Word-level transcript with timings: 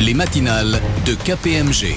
les 0.00 0.14
matinales 0.14 0.80
de 1.06 1.14
KPMG. 1.14 1.94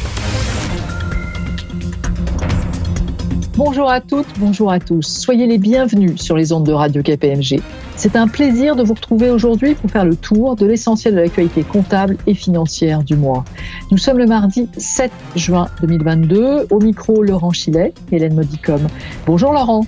Bonjour 3.56 3.90
à 3.90 4.02
toutes, 4.02 4.28
bonjour 4.38 4.72
à 4.72 4.80
tous. 4.80 5.02
Soyez 5.02 5.48
les 5.48 5.58
bienvenus 5.58 6.22
sur 6.22 6.38
les 6.38 6.54
ondes 6.54 6.66
de 6.66 6.74
Radio 6.74 7.02
KPMG. 7.02 7.60
C'est 7.96 8.16
un 8.16 8.28
plaisir 8.28 8.76
de 8.76 8.84
vous 8.84 8.94
retrouver 8.94 9.32
aujourd'hui 9.32 9.74
pour 9.74 9.90
faire 9.90 10.06
le 10.06 10.16
tour 10.16 10.56
de 10.56 10.66
l'essentiel 10.68 11.16
de 11.16 11.22
l'actualité 11.22 11.64
comptable 11.64 12.18
et 12.28 12.36
financière 12.36 13.04
du 13.04 13.16
mois. 13.16 13.44
Nous 13.90 13.98
sommes 13.98 14.20
le 14.20 14.28
mardi 14.28 14.70
7 14.78 15.12
juin 15.36 15.68
2022. 15.82 16.68
Au 16.70 16.80
micro, 16.80 17.24
Laurent 17.24 17.52
Chilet 17.52 17.94
et 18.12 18.18
Hélène 18.18 18.36
Modicom. 18.36 18.88
Bonjour 19.26 19.54
Laurent. 19.54 19.86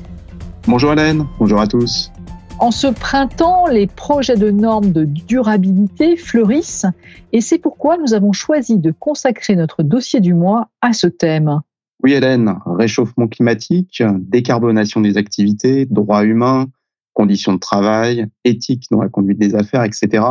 Bonjour 0.68 0.94
Hélène, 0.94 1.26
bonjour 1.40 1.62
à 1.62 1.68
tous. 1.68 2.12
En 2.60 2.72
ce 2.72 2.88
printemps, 2.88 3.68
les 3.68 3.88
projets 3.88 4.36
de 4.36 4.52
normes 4.52 4.92
de 4.92 5.06
durabilité 5.06 6.18
fleurissent 6.18 6.86
et 7.32 7.40
c'est 7.40 7.58
pourquoi 7.58 7.98
nous 7.98 8.14
avons 8.14 8.34
choisi 8.34 8.78
de 8.78 8.92
consacrer 8.92 9.56
notre 9.56 9.82
dossier 9.82 10.20
du 10.20 10.34
mois 10.34 10.70
à 10.82 10.92
ce 10.92 11.08
thème. 11.08 11.62
Oui 12.04 12.12
Hélène, 12.12 12.60
réchauffement 12.66 13.30
climatique, 13.30 14.04
décarbonation 14.20 15.00
des 15.00 15.16
activités, 15.16 15.86
droits 15.86 16.26
humains, 16.26 16.68
conditions 17.14 17.54
de 17.54 17.60
travail, 17.60 18.28
éthique 18.44 18.88
dans 18.92 19.02
la 19.02 19.08
conduite 19.08 19.40
des 19.40 19.56
affaires, 19.56 19.86
etc. 19.86 20.22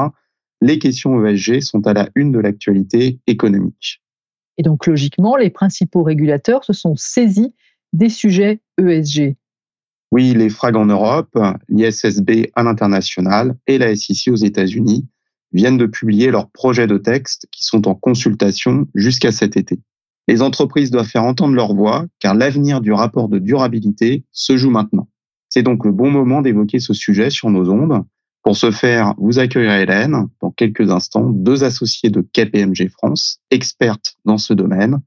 Les 0.60 0.78
questions 0.78 1.24
ESG 1.24 1.60
sont 1.60 1.86
à 1.86 1.94
la 1.94 2.10
une 2.14 2.30
de 2.30 2.40
l'actualité 2.40 3.20
économique. 3.26 4.02
Et 4.58 4.62
donc 4.62 4.86
logiquement, 4.86 5.36
les 5.36 5.48
principaux 5.48 6.02
régulateurs 6.02 6.62
se 6.64 6.74
sont 6.74 6.94
saisis 6.94 7.54
des 7.94 8.10
sujets 8.10 8.60
ESG. 8.78 9.36
Oui, 10.10 10.32
les 10.32 10.48
FRAG 10.48 10.76
en 10.76 10.86
Europe, 10.86 11.38
l'ISSB 11.68 12.50
à 12.54 12.62
l'international 12.62 13.56
et 13.66 13.76
la 13.78 13.94
SEC 13.94 14.32
aux 14.32 14.36
États-Unis 14.36 15.06
viennent 15.52 15.76
de 15.76 15.86
publier 15.86 16.30
leurs 16.30 16.50
projets 16.50 16.86
de 16.86 16.98
texte 16.98 17.46
qui 17.50 17.64
sont 17.64 17.88
en 17.88 17.94
consultation 17.94 18.86
jusqu'à 18.94 19.32
cet 19.32 19.56
été. 19.56 19.80
Les 20.26 20.42
entreprises 20.42 20.90
doivent 20.90 21.08
faire 21.08 21.24
entendre 21.24 21.54
leur 21.54 21.74
voix 21.74 22.06
car 22.20 22.34
l'avenir 22.34 22.80
du 22.80 22.92
rapport 22.92 23.28
de 23.28 23.38
durabilité 23.38 24.24
se 24.32 24.56
joue 24.56 24.70
maintenant. 24.70 25.08
C'est 25.48 25.62
donc 25.62 25.84
le 25.84 25.92
bon 25.92 26.10
moment 26.10 26.42
d'évoquer 26.42 26.80
ce 26.80 26.92
sujet 26.92 27.30
sur 27.30 27.50
nos 27.50 27.70
ondes. 27.70 28.04
Pour 28.42 28.56
ce 28.56 28.70
faire, 28.70 29.14
vous 29.18 29.38
accueillerez 29.38 29.82
Hélène 29.82 30.28
dans 30.40 30.50
quelques 30.50 30.90
instants, 30.90 31.30
deux 31.30 31.64
associés 31.64 32.10
de 32.10 32.20
KPMG 32.20 32.88
France, 32.90 33.40
expertes 33.50 34.16
dans 34.24 34.38
ce 34.38 34.54
domaine, 34.54 35.00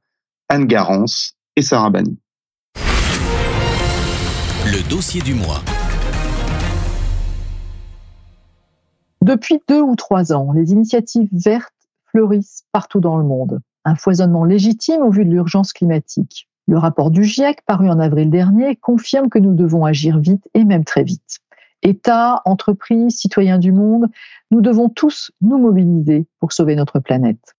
Anne 0.49 0.65
Garance 0.65 1.33
et 1.55 1.61
Sarah 1.61 1.89
Bani. 1.89 2.17
Le 4.71 4.89
dossier 4.89 5.21
du 5.21 5.33
mois. 5.33 5.59
Depuis 9.21 9.59
deux 9.67 9.81
ou 9.81 9.97
trois 9.97 10.31
ans, 10.31 10.53
les 10.53 10.71
initiatives 10.71 11.27
vertes 11.33 11.73
fleurissent 12.05 12.63
partout 12.71 13.01
dans 13.01 13.17
le 13.17 13.25
monde. 13.25 13.59
Un 13.83 13.95
foisonnement 13.95 14.45
légitime 14.45 15.01
au 15.01 15.11
vu 15.11 15.25
de 15.25 15.29
l'urgence 15.29 15.73
climatique. 15.73 16.47
Le 16.69 16.77
rapport 16.77 17.11
du 17.11 17.25
GIEC, 17.25 17.65
paru 17.65 17.89
en 17.89 17.99
avril 17.99 18.29
dernier, 18.29 18.77
confirme 18.77 19.27
que 19.27 19.39
nous 19.39 19.53
devons 19.53 19.83
agir 19.83 20.19
vite 20.19 20.47
et 20.53 20.63
même 20.63 20.85
très 20.85 21.03
vite. 21.03 21.39
États, 21.83 22.41
entreprises, 22.45 23.17
citoyens 23.17 23.59
du 23.59 23.73
monde, 23.73 24.05
nous 24.51 24.61
devons 24.61 24.87
tous 24.87 25.33
nous 25.41 25.57
mobiliser 25.57 26.27
pour 26.39 26.53
sauver 26.53 26.77
notre 26.77 26.99
planète. 26.99 27.55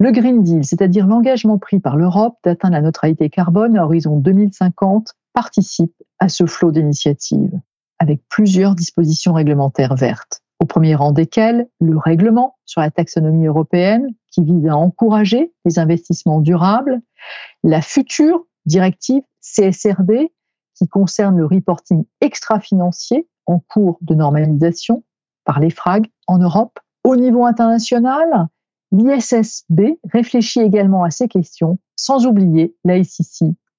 Le 0.00 0.10
Green 0.10 0.42
Deal, 0.42 0.64
c'est-à-dire 0.64 1.06
l'engagement 1.06 1.58
pris 1.58 1.78
par 1.78 1.96
l'Europe 1.96 2.38
d'atteindre 2.42 2.74
la 2.74 2.82
neutralité 2.82 3.30
carbone 3.30 3.78
à 3.78 3.84
horizon 3.84 4.16
2050, 4.18 5.14
participe 5.36 5.92
à 6.18 6.30
ce 6.30 6.46
flot 6.46 6.72
d'initiatives, 6.72 7.60
avec 7.98 8.22
plusieurs 8.30 8.74
dispositions 8.74 9.34
réglementaires 9.34 9.94
vertes, 9.94 10.40
au 10.60 10.64
premier 10.64 10.94
rang 10.94 11.12
desquelles 11.12 11.68
le 11.78 11.98
règlement 11.98 12.56
sur 12.64 12.80
la 12.80 12.90
taxonomie 12.90 13.46
européenne 13.46 14.08
qui 14.32 14.42
vise 14.42 14.66
à 14.66 14.74
encourager 14.74 15.52
les 15.66 15.78
investissements 15.78 16.40
durables, 16.40 17.02
la 17.62 17.82
future 17.82 18.46
directive 18.64 19.22
CSRD 19.42 20.32
qui 20.74 20.88
concerne 20.88 21.36
le 21.36 21.44
reporting 21.44 22.06
extra-financier 22.22 23.28
en 23.44 23.58
cours 23.58 23.98
de 24.00 24.14
normalisation 24.14 25.04
par 25.44 25.60
les 25.60 25.68
FRAG 25.68 26.06
en 26.28 26.38
Europe. 26.38 26.80
Au 27.04 27.14
niveau 27.14 27.44
international, 27.44 28.48
l'ISSB 28.90 29.98
réfléchit 30.10 30.60
également 30.60 31.04
à 31.04 31.10
ces 31.10 31.28
questions, 31.28 31.78
sans 31.94 32.24
oublier 32.24 32.74
la 32.84 32.96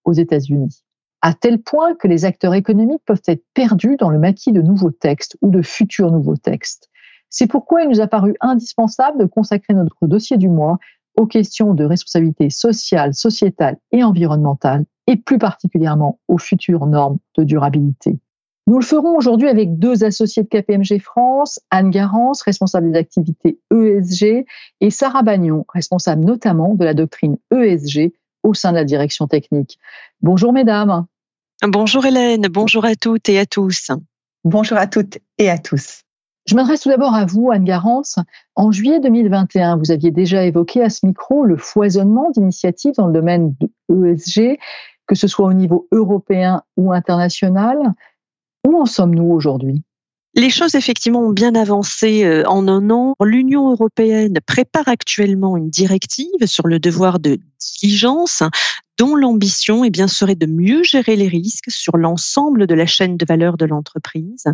aux 0.03 0.13
États-Unis 0.13 0.83
à 1.21 1.33
tel 1.33 1.61
point 1.61 1.95
que 1.95 2.07
les 2.07 2.25
acteurs 2.25 2.53
économiques 2.53 3.01
peuvent 3.05 3.21
être 3.27 3.43
perdus 3.53 3.97
dans 3.97 4.09
le 4.09 4.19
maquis 4.19 4.51
de 4.51 4.61
nouveaux 4.61 4.91
textes 4.91 5.37
ou 5.41 5.49
de 5.49 5.61
futurs 5.61 6.11
nouveaux 6.11 6.37
textes. 6.37 6.89
C'est 7.29 7.47
pourquoi 7.47 7.83
il 7.83 7.89
nous 7.89 8.01
a 8.01 8.07
paru 8.07 8.35
indispensable 8.39 9.19
de 9.19 9.25
consacrer 9.25 9.73
notre 9.73 10.07
dossier 10.07 10.37
du 10.37 10.49
mois 10.49 10.77
aux 11.17 11.25
questions 11.25 11.73
de 11.73 11.83
responsabilité 11.83 12.49
sociale, 12.49 13.13
sociétale 13.13 13.77
et 13.91 14.03
environnementale, 14.03 14.85
et 15.07 15.17
plus 15.17 15.39
particulièrement 15.39 16.19
aux 16.27 16.37
futures 16.37 16.85
normes 16.85 17.17
de 17.37 17.43
durabilité. 17.43 18.19
Nous 18.67 18.77
le 18.77 18.83
ferons 18.83 19.15
aujourd'hui 19.15 19.47
avec 19.47 19.79
deux 19.79 20.03
associés 20.03 20.43
de 20.43 20.49
KPMG 20.49 20.99
France, 20.99 21.59
Anne 21.71 21.89
Garance, 21.89 22.41
responsable 22.41 22.91
des 22.91 22.99
activités 22.99 23.59
ESG, 23.71 24.45
et 24.81 24.89
Sarah 24.89 25.23
Bagnon, 25.23 25.65
responsable 25.69 26.25
notamment 26.25 26.75
de 26.75 26.83
la 26.83 26.93
doctrine 26.93 27.37
ESG 27.51 28.11
au 28.47 28.53
sein 28.53 28.71
de 28.71 28.77
la 28.77 28.85
direction 28.85 29.27
technique. 29.27 29.77
Bonjour 30.21 30.53
mesdames. 30.53 31.05
Bonjour 31.61 32.05
Hélène, 32.05 32.47
bonjour 32.49 32.85
à 32.85 32.95
toutes 32.95 33.29
et 33.29 33.39
à 33.39 33.45
tous. 33.45 33.91
Bonjour 34.43 34.77
à 34.77 34.87
toutes 34.87 35.17
et 35.37 35.49
à 35.49 35.57
tous. 35.57 36.03
Je 36.47 36.55
m'adresse 36.55 36.79
tout 36.79 36.89
d'abord 36.89 37.13
à 37.13 37.25
vous, 37.25 37.51
Anne 37.51 37.65
Garance. 37.65 38.19
En 38.55 38.71
juillet 38.71 39.01
2021, 39.01 39.75
vous 39.75 39.91
aviez 39.91 40.11
déjà 40.11 40.45
évoqué 40.45 40.81
à 40.81 40.89
ce 40.89 41.05
micro 41.05 41.43
le 41.43 41.57
foisonnement 41.57 42.31
d'initiatives 42.31 42.93
dans 42.95 43.07
le 43.07 43.13
domaine 43.13 43.53
de 43.59 44.13
ESG, 44.13 44.57
que 45.07 45.15
ce 45.15 45.27
soit 45.27 45.47
au 45.47 45.53
niveau 45.53 45.89
européen 45.91 46.61
ou 46.77 46.93
international. 46.93 47.77
Où 48.65 48.79
en 48.79 48.85
sommes-nous 48.85 49.29
aujourd'hui? 49.29 49.83
Les 50.37 50.51
choses 50.51 50.75
effectivement 50.75 51.21
ont 51.21 51.33
bien 51.33 51.55
avancé 51.55 52.23
euh, 52.23 52.43
en 52.47 52.67
un 52.67 52.91
an. 52.91 53.15
L'Union 53.23 53.71
européenne 53.71 54.37
prépare 54.45 54.87
actuellement 54.87 55.57
une 55.57 55.71
directive 55.71 56.45
sur 56.45 56.67
le 56.67 56.79
devoir 56.79 57.19
de 57.19 57.39
diligence 57.81 58.43
dont 58.99 59.15
l'ambition 59.15 59.83
eh 59.83 59.89
bien, 59.89 60.07
serait 60.07 60.35
de 60.35 60.45
mieux 60.45 60.83
gérer 60.83 61.15
les 61.15 61.27
risques 61.27 61.71
sur 61.71 61.97
l'ensemble 61.97 62.67
de 62.67 62.75
la 62.75 62.85
chaîne 62.85 63.17
de 63.17 63.25
valeur 63.27 63.57
de 63.57 63.65
l'entreprise. 63.65 64.45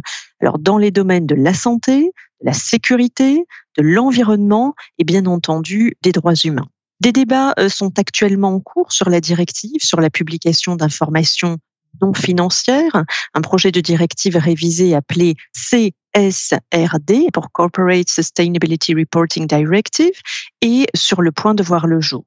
Alors, 0.41 0.57
dans 0.57 0.77
les 0.77 0.91
domaines 0.91 1.27
de 1.27 1.35
la 1.35 1.53
santé, 1.53 2.11
de 2.41 2.45
la 2.45 2.53
sécurité, 2.53 3.45
de 3.77 3.83
l'environnement 3.83 4.75
et 4.97 5.03
bien 5.03 5.25
entendu 5.25 5.95
des 6.01 6.13
droits 6.13 6.33
humains. 6.33 6.67
Des 7.01 7.11
débats 7.11 7.53
euh, 7.59 7.67
sont 7.67 7.99
actuellement 7.99 8.55
en 8.55 8.59
cours 8.61 8.93
sur 8.93 9.09
la 9.09 9.19
directive, 9.19 9.81
sur 9.81 9.99
la 9.99 10.09
publication 10.09 10.77
d'informations 10.77 11.57
non 12.01 12.13
financière, 12.13 13.03
un 13.33 13.41
projet 13.41 13.71
de 13.71 13.81
directive 13.81 14.37
révisé 14.37 14.95
appelé 14.95 15.35
CSRD 15.53 17.31
pour 17.31 17.51
Corporate 17.51 18.09
Sustainability 18.09 18.93
Reporting 18.93 19.47
Directive 19.47 20.13
est 20.61 20.85
sur 20.95 21.21
le 21.21 21.31
point 21.31 21.53
de 21.53 21.63
voir 21.63 21.87
le 21.87 22.01
jour. 22.01 22.25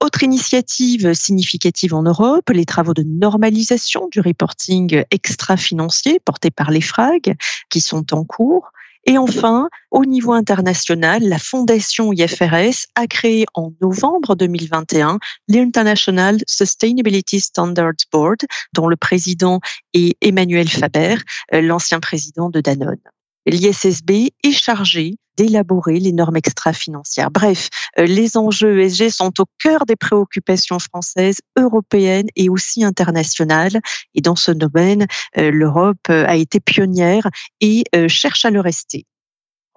Autre 0.00 0.22
initiative 0.22 1.12
significative 1.12 1.92
en 1.92 2.02
Europe, 2.02 2.50
les 2.50 2.64
travaux 2.64 2.94
de 2.94 3.02
normalisation 3.02 4.08
du 4.12 4.20
reporting 4.20 5.02
extra-financier 5.10 6.20
portés 6.24 6.52
par 6.52 6.70
les 6.70 6.80
FRAG 6.80 7.36
qui 7.68 7.80
sont 7.80 8.14
en 8.14 8.24
cours. 8.24 8.70
Et 9.08 9.16
enfin, 9.16 9.70
au 9.90 10.04
niveau 10.04 10.34
international, 10.34 11.22
la 11.22 11.38
fondation 11.38 12.12
IFRS 12.12 12.84
a 12.94 13.06
créé 13.06 13.46
en 13.54 13.72
novembre 13.80 14.36
2021 14.36 15.18
l'International 15.48 16.36
Sustainability 16.46 17.40
Standards 17.40 18.04
Board, 18.12 18.40
dont 18.74 18.86
le 18.86 18.96
président 18.96 19.60
est 19.94 20.14
Emmanuel 20.20 20.68
Faber, 20.68 21.14
euh, 21.54 21.62
l'ancien 21.62 22.00
président 22.00 22.50
de 22.50 22.60
Danone. 22.60 23.00
L'ISSB 23.46 24.28
est 24.44 24.52
chargé 24.52 25.16
d'élaborer 25.38 26.00
les 26.00 26.12
normes 26.12 26.36
extra-financières. 26.36 27.30
Bref, 27.30 27.68
euh, 27.98 28.04
les 28.04 28.36
enjeux 28.36 28.80
ESG 28.80 29.08
sont 29.10 29.32
au 29.38 29.44
cœur 29.62 29.86
des 29.86 29.94
préoccupations 29.94 30.80
françaises, 30.80 31.38
européennes 31.56 32.26
et 32.34 32.48
aussi 32.48 32.84
internationales. 32.84 33.80
Et 34.14 34.20
dans 34.20 34.34
ce 34.34 34.50
domaine, 34.50 35.06
euh, 35.38 35.52
l'Europe 35.52 35.96
euh, 36.10 36.24
a 36.26 36.34
été 36.34 36.58
pionnière 36.58 37.28
et 37.60 37.84
cherche 38.08 38.44
à 38.44 38.50
le 38.50 38.60
rester 38.60 39.06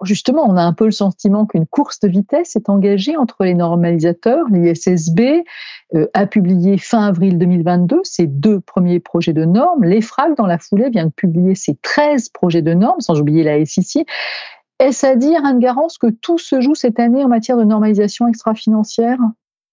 justement, 0.04 0.44
on 0.48 0.56
a 0.56 0.62
un 0.62 0.72
peu 0.72 0.86
le 0.86 0.90
sentiment 0.90 1.46
qu'une 1.46 1.66
course 1.66 2.00
de 2.00 2.08
vitesse 2.08 2.56
est 2.56 2.68
engagée 2.68 3.16
entre 3.16 3.44
les 3.44 3.54
normalisateurs. 3.54 4.46
L'ISSB 4.50 5.44
a 6.12 6.26
publié 6.26 6.76
fin 6.76 7.06
avril 7.06 7.38
2022 7.38 8.00
ses 8.02 8.26
deux 8.26 8.58
premiers 8.58 8.98
projets 8.98 9.32
de 9.32 9.44
normes. 9.44 9.84
L'EFRAG, 9.84 10.36
dans 10.36 10.46
la 10.46 10.58
foulée, 10.58 10.90
vient 10.90 11.06
de 11.06 11.12
publier 11.12 11.54
ses 11.54 11.76
13 11.82 12.30
projets 12.30 12.62
de 12.62 12.74
normes, 12.74 13.00
sans 13.00 13.20
oublier 13.20 13.44
la 13.44 13.64
SIC. 13.64 14.04
Est-ce 14.82 15.06
à 15.06 15.14
dire, 15.14 15.44
Anne 15.44 15.60
Garance, 15.60 15.96
que 15.96 16.08
tout 16.10 16.38
se 16.38 16.60
joue 16.60 16.74
cette 16.74 16.98
année 16.98 17.22
en 17.22 17.28
matière 17.28 17.56
de 17.56 17.62
normalisation 17.62 18.26
extra-financière? 18.26 19.16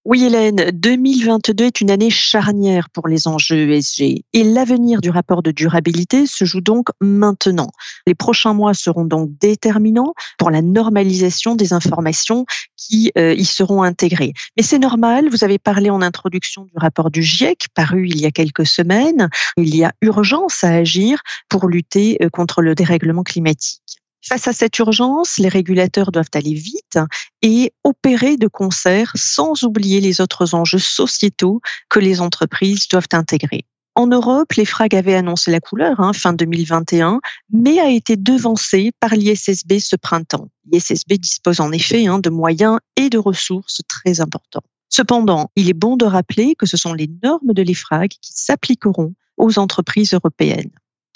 Oui, 0.04 0.22
Hélène, 0.24 0.70
2022 0.72 1.64
est 1.64 1.80
une 1.80 1.90
année 1.90 2.10
charnière 2.10 2.88
pour 2.90 3.08
les 3.08 3.26
enjeux 3.26 3.72
ESG 3.72 4.22
et 4.32 4.44
l'avenir 4.44 5.00
du 5.00 5.10
rapport 5.10 5.42
de 5.42 5.50
durabilité 5.50 6.26
se 6.26 6.44
joue 6.44 6.60
donc 6.60 6.90
maintenant. 7.00 7.70
Les 8.06 8.14
prochains 8.14 8.54
mois 8.54 8.72
seront 8.72 9.04
donc 9.04 9.30
déterminants 9.40 10.14
pour 10.38 10.52
la 10.52 10.62
normalisation 10.62 11.56
des 11.56 11.72
informations 11.72 12.46
qui 12.76 13.10
euh, 13.18 13.34
y 13.34 13.44
seront 13.44 13.82
intégrées. 13.82 14.32
Mais 14.56 14.62
c'est 14.62 14.78
normal, 14.78 15.28
vous 15.28 15.42
avez 15.42 15.58
parlé 15.58 15.90
en 15.90 16.02
introduction 16.02 16.66
du 16.66 16.72
rapport 16.76 17.10
du 17.10 17.24
GIEC 17.24 17.66
paru 17.74 18.06
il 18.06 18.20
y 18.20 18.26
a 18.26 18.30
quelques 18.30 18.66
semaines. 18.66 19.28
Il 19.56 19.74
y 19.74 19.82
a 19.82 19.92
urgence 20.02 20.62
à 20.62 20.68
agir 20.68 21.20
pour 21.48 21.66
lutter 21.66 22.16
euh, 22.22 22.28
contre 22.30 22.62
le 22.62 22.76
dérèglement 22.76 23.24
climatique. 23.24 23.99
Face 24.22 24.48
à 24.48 24.52
cette 24.52 24.78
urgence, 24.78 25.38
les 25.38 25.48
régulateurs 25.48 26.12
doivent 26.12 26.30
aller 26.34 26.54
vite 26.54 26.98
et 27.42 27.72
opérer 27.84 28.36
de 28.36 28.48
concert 28.48 29.12
sans 29.14 29.62
oublier 29.62 30.00
les 30.00 30.20
autres 30.20 30.54
enjeux 30.54 30.78
sociétaux 30.78 31.60
que 31.88 31.98
les 31.98 32.20
entreprises 32.20 32.86
doivent 32.88 33.08
intégrer. 33.12 33.64
En 33.96 34.06
Europe, 34.06 34.52
les 34.52 34.64
FRAG 34.64 34.94
avaient 34.94 35.14
annoncé 35.14 35.50
la 35.50 35.60
couleur 35.60 36.00
hein, 36.00 36.12
fin 36.12 36.32
2021, 36.32 37.20
mais 37.52 37.80
a 37.80 37.90
été 37.90 38.16
devancé 38.16 38.92
par 39.00 39.14
l'ISSB 39.14 39.78
ce 39.78 39.96
printemps. 39.96 40.48
L'ISSB 40.70 41.14
dispose 41.14 41.60
en 41.60 41.72
effet 41.72 42.06
hein, 42.06 42.18
de 42.18 42.30
moyens 42.30 42.78
et 42.96 43.10
de 43.10 43.18
ressources 43.18 43.80
très 43.88 44.20
importants. 44.20 44.62
Cependant, 44.88 45.50
il 45.56 45.68
est 45.68 45.74
bon 45.74 45.96
de 45.96 46.04
rappeler 46.04 46.54
que 46.56 46.66
ce 46.66 46.76
sont 46.76 46.94
les 46.94 47.10
normes 47.22 47.52
de 47.52 47.62
l'EFRAG 47.62 48.10
qui 48.10 48.32
s'appliqueront 48.34 49.14
aux 49.36 49.58
entreprises 49.58 50.14
européennes. 50.14 50.70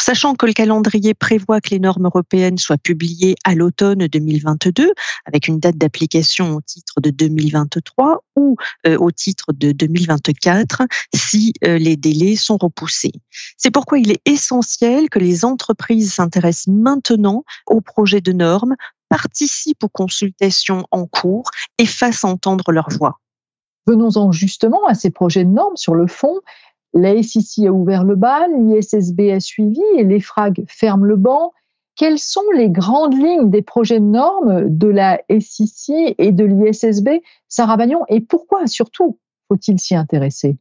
Sachant 0.07 0.35
que 0.35 0.45
le 0.45 0.53
calendrier 0.53 1.15
prévoit 1.15 1.63
que 1.63 1.71
les 1.71 1.79
normes 1.79 2.05
européennes 2.05 2.59
soient 2.59 2.77
publiées 2.77 3.37
à 3.43 3.55
l'automne 3.55 4.07
2022, 4.07 4.93
avec 5.25 5.49
une 5.49 5.59
date 5.59 5.79
d'application 5.79 6.57
au 6.57 6.61
titre 6.61 7.01
de 7.01 7.09
2023 7.09 8.23
ou 8.37 8.59
euh, 8.87 8.99
au 8.99 9.11
titre 9.11 9.55
de 9.55 9.73
2024, 9.73 10.83
si 11.15 11.55
euh, 11.65 11.79
les 11.79 11.97
délais 11.97 12.37
sont 12.37 12.59
repoussés. 12.61 13.13
C'est 13.57 13.71
pourquoi 13.71 13.99
il 13.99 14.11
est 14.11 14.21
essentiel 14.27 15.09
que 15.09 15.19
les 15.19 15.47
entreprises 15.47 16.13
s'intéressent 16.13 16.75
maintenant 16.75 17.43
au 17.67 17.81
projet 17.81 18.21
de 18.21 18.33
normes, 18.33 18.75
participent 19.09 19.85
aux 19.85 19.89
consultations 19.89 20.85
en 20.91 21.07
cours 21.07 21.51
et 21.79 21.87
fassent 21.87 22.25
entendre 22.25 22.73
leur 22.73 22.91
voix. 22.91 23.21
Venons-en 23.87 24.33
justement 24.33 24.87
à 24.87 24.95
ces 24.95 25.11
projets 25.11 25.45
de 25.45 25.51
normes 25.51 25.77
sur 25.77 25.95
le 25.95 26.07
fond. 26.07 26.41
La 26.95 27.21
SIC 27.21 27.67
a 27.67 27.73
ouvert 27.73 28.05
le 28.05 28.15
bal, 28.15 28.51
l'ISSB 28.57 29.33
a 29.33 29.41
suivi 29.41 29.83
et 29.97 30.05
l'EFRAG 30.05 30.65
ferme 30.69 31.07
le 31.07 31.17
banc. 31.17 31.53
Quelles 31.97 32.21
sont 32.21 32.45
les 32.57 32.71
grandes 32.71 33.15
lignes 33.15 33.51
des 33.51 33.63
projets 33.63 33.99
de 33.99 34.05
normes 34.05 34.69
de 34.69 34.87
la 34.87 35.21
SIC 35.41 35.93
et 36.19 36.31
de 36.31 36.45
l'ISSB, 36.45 37.21
Sarah 37.49 37.77
Bagnon, 37.77 38.03
et 38.09 38.21
pourquoi 38.21 38.67
surtout 38.69 39.19
faut-il 39.49 39.81
s'y 39.81 39.97
intéresser? 39.97 40.57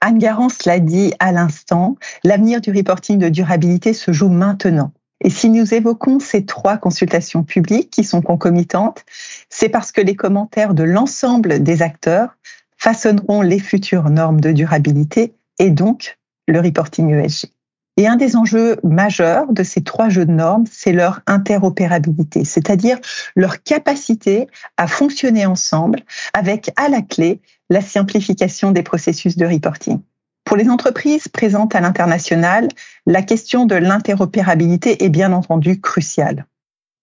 Anne 0.00 0.18
Garance 0.18 0.64
l'a 0.64 0.80
dit 0.80 1.14
à 1.20 1.32
l'instant, 1.32 1.96
l'avenir 2.24 2.60
du 2.60 2.70
reporting 2.70 3.18
de 3.18 3.28
durabilité 3.28 3.92
se 3.92 4.12
joue 4.12 4.28
maintenant. 4.28 4.92
Et 5.20 5.30
si 5.30 5.48
nous 5.48 5.72
évoquons 5.72 6.18
ces 6.18 6.44
trois 6.44 6.76
consultations 6.76 7.42
publiques 7.42 7.90
qui 7.90 8.04
sont 8.04 8.22
concomitantes, 8.22 9.04
c'est 9.48 9.70
parce 9.70 9.92
que 9.92 10.00
les 10.00 10.14
commentaires 10.14 10.74
de 10.74 10.82
l'ensemble 10.82 11.62
des 11.62 11.80
acteurs 11.80 12.36
façonneront 12.76 13.40
les 13.40 13.58
futures 13.58 14.10
normes 14.10 14.40
de 14.40 14.52
durabilité 14.52 15.32
et 15.58 15.70
donc 15.70 16.18
le 16.46 16.60
reporting 16.60 17.10
ESG. 17.10 17.50
Et 17.98 18.06
un 18.06 18.16
des 18.16 18.36
enjeux 18.36 18.76
majeurs 18.82 19.50
de 19.50 19.62
ces 19.62 19.82
trois 19.82 20.10
jeux 20.10 20.26
de 20.26 20.32
normes, 20.32 20.64
c'est 20.70 20.92
leur 20.92 21.20
interopérabilité, 21.26 22.44
c'est-à-dire 22.44 22.98
leur 23.34 23.62
capacité 23.62 24.48
à 24.76 24.86
fonctionner 24.86 25.46
ensemble 25.46 26.00
avec 26.34 26.70
à 26.76 26.90
la 26.90 27.00
clé 27.00 27.40
la 27.70 27.80
simplification 27.80 28.70
des 28.70 28.82
processus 28.82 29.36
de 29.36 29.46
reporting. 29.46 30.00
Pour 30.44 30.56
les 30.58 30.68
entreprises 30.68 31.26
présentes 31.26 31.74
à 31.74 31.80
l'international, 31.80 32.68
la 33.06 33.22
question 33.22 33.64
de 33.64 33.74
l'interopérabilité 33.74 35.02
est 35.04 35.08
bien 35.08 35.32
entendu 35.32 35.80
cruciale. 35.80 36.46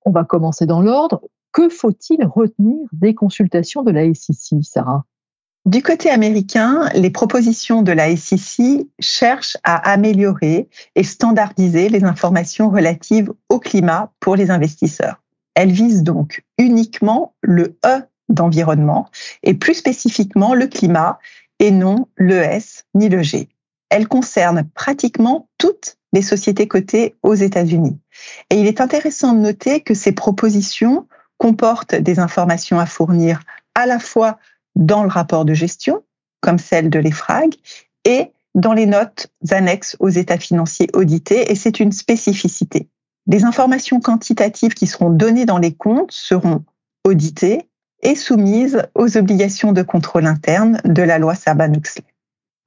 On 0.06 0.12
va 0.12 0.24
commencer 0.24 0.66
dans 0.66 0.82
l'ordre. 0.82 1.22
Que 1.52 1.70
faut-il 1.70 2.24
retenir 2.26 2.88
des 2.94 3.14
consultations 3.16 3.84
de 3.84 3.92
la 3.92 4.06
SEC, 4.14 4.64
Sarah? 4.64 5.06
Du 5.66 5.82
côté 5.82 6.10
américain, 6.10 6.90
les 6.94 7.10
propositions 7.10 7.84
de 7.84 7.94
la 7.94 8.14
SEC 8.18 8.86
cherchent 9.00 9.58
à 9.64 9.92
améliorer 9.92 10.68
et 10.96 11.04
standardiser 11.04 11.88
les 11.88 12.04
informations 12.04 12.70
relatives 12.70 13.32
au 13.48 13.60
climat 13.60 14.12
pour 14.20 14.36
les 14.36 14.52
investisseurs. 14.52 15.22
Elles 15.56 15.72
visent 15.72 16.04
donc 16.04 16.44
uniquement 16.58 17.34
le 17.42 17.78
E 17.86 18.02
d'environnement 18.28 19.10
et 19.44 19.54
plus 19.54 19.76
spécifiquement 19.76 20.54
le 20.54 20.68
climat 20.68 21.20
et 21.60 21.72
non 21.72 22.08
le 22.16 22.36
S 22.36 22.84
ni 22.94 23.08
le 23.08 23.22
G. 23.22 23.48
Elles 23.90 24.08
concernent 24.10 24.68
pratiquement 24.76 25.48
toutes 25.58 25.96
les 26.12 26.22
sociétés 26.22 26.68
cotées 26.68 27.16
aux 27.24 27.36
États-Unis. 27.36 27.98
Et 28.50 28.60
il 28.60 28.68
est 28.68 28.82
intéressant 28.82 29.32
de 29.34 29.40
noter 29.40 29.80
que 29.80 29.94
ces 29.94 30.12
propositions 30.12 31.08
comportent 31.38 31.96
des 31.96 32.20
informations 32.20 32.80
à 32.80 32.86
fournir 32.86 33.40
à 33.76 33.86
la 33.86 34.00
fois 34.00 34.38
dans 34.76 35.04
le 35.04 35.10
rapport 35.10 35.46
de 35.46 35.54
gestion, 35.54 36.04
comme 36.42 36.60
celle 36.60 36.90
de 36.90 37.00
l'EFRAG, 37.00 37.56
et 38.06 38.32
dans 38.56 38.74
les 38.74 38.86
notes 38.86 39.28
annexes 39.50 39.96
aux 40.00 40.10
états 40.10 40.38
financiers 40.38 40.90
audités, 40.94 41.52
et 41.52 41.56
c'est 41.56 41.80
une 41.80 41.92
spécificité. 41.92 42.90
Les 43.28 43.46
informations 43.46 44.00
quantitatives 44.00 44.74
qui 44.74 44.88
seront 44.88 45.10
données 45.10 45.46
dans 45.46 45.58
les 45.58 45.74
comptes 45.74 46.12
seront 46.12 46.64
auditées 47.06 47.70
et 48.02 48.16
soumises 48.16 48.84
aux 48.96 49.18
obligations 49.18 49.72
de 49.72 49.82
contrôle 49.82 50.26
interne 50.26 50.80
de 50.84 51.02
la 51.02 51.20
loi 51.20 51.36
Sarbanes-Oxley. 51.36 52.04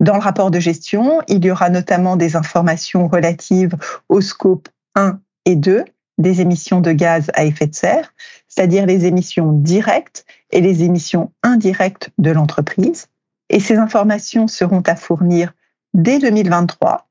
Dans 0.00 0.14
le 0.14 0.20
rapport 0.20 0.50
de 0.50 0.60
gestion, 0.60 1.20
il 1.28 1.44
y 1.44 1.50
aura 1.50 1.70
notamment 1.70 2.16
des 2.16 2.36
informations 2.36 3.08
relatives 3.08 3.76
au 4.08 4.20
scope 4.20 4.68
1 4.94 5.20
et 5.44 5.56
2 5.56 5.84
des 6.18 6.40
émissions 6.40 6.80
de 6.80 6.92
gaz 6.92 7.30
à 7.34 7.44
effet 7.44 7.66
de 7.66 7.74
serre, 7.74 8.14
c'est-à-dire 8.48 8.86
les 8.86 9.06
émissions 9.06 9.52
directes 9.52 10.24
et 10.50 10.60
les 10.60 10.82
émissions 10.82 11.32
indirectes 11.42 12.10
de 12.18 12.30
l'entreprise. 12.30 13.08
Et 13.48 13.60
ces 13.60 13.76
informations 13.76 14.48
seront 14.48 14.82
à 14.86 14.96
fournir 14.96 15.52
dès 15.94 16.18
2023 16.18 17.08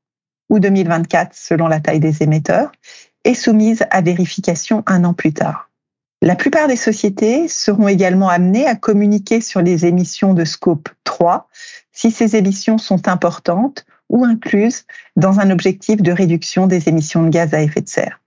ou 0.50 0.58
2024 0.58 1.34
selon 1.34 1.68
la 1.68 1.80
taille 1.80 2.00
des 2.00 2.22
émetteurs 2.22 2.72
et 3.24 3.34
soumises 3.34 3.84
à 3.90 4.00
vérification 4.00 4.82
un 4.86 5.04
an 5.04 5.14
plus 5.14 5.32
tard. 5.32 5.70
La 6.22 6.34
plupart 6.34 6.66
des 6.66 6.76
sociétés 6.76 7.46
seront 7.48 7.88
également 7.88 8.28
amenées 8.28 8.66
à 8.66 8.74
communiquer 8.74 9.40
sur 9.40 9.60
les 9.60 9.84
émissions 9.84 10.34
de 10.34 10.44
scope 10.44 10.88
3 11.04 11.48
si 11.92 12.10
ces 12.10 12.36
émissions 12.36 12.78
sont 12.78 13.08
importantes 13.08 13.84
ou 14.08 14.24
incluses 14.24 14.84
dans 15.16 15.40
un 15.40 15.50
objectif 15.50 16.00
de 16.00 16.12
réduction 16.12 16.66
des 16.66 16.88
émissions 16.88 17.22
de 17.22 17.28
gaz 17.28 17.52
à 17.52 17.60
effet 17.60 17.80
de 17.80 17.88
serre. 17.88 18.20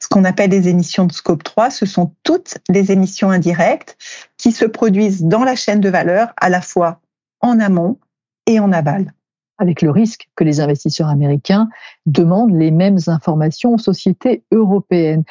Ce 0.00 0.08
qu'on 0.08 0.24
appelle 0.24 0.50
les 0.50 0.68
émissions 0.68 1.06
de 1.06 1.12
scope 1.12 1.42
3, 1.42 1.70
ce 1.70 1.86
sont 1.86 2.14
toutes 2.22 2.58
les 2.68 2.92
émissions 2.92 3.30
indirectes 3.30 3.96
qui 4.36 4.52
se 4.52 4.64
produisent 4.64 5.24
dans 5.24 5.44
la 5.44 5.56
chaîne 5.56 5.80
de 5.80 5.88
valeur 5.88 6.32
à 6.36 6.48
la 6.48 6.60
fois 6.60 7.00
en 7.40 7.60
amont 7.60 7.98
et 8.46 8.60
en 8.60 8.72
aval. 8.72 9.12
Avec 9.58 9.80
le 9.82 9.90
risque 9.90 10.28
que 10.36 10.44
les 10.44 10.60
investisseurs 10.60 11.08
américains 11.08 11.68
demandent 12.04 12.54
les 12.54 12.70
mêmes 12.70 12.98
informations 13.06 13.74
aux 13.74 13.78
sociétés 13.78 14.44
européennes. 14.52 15.24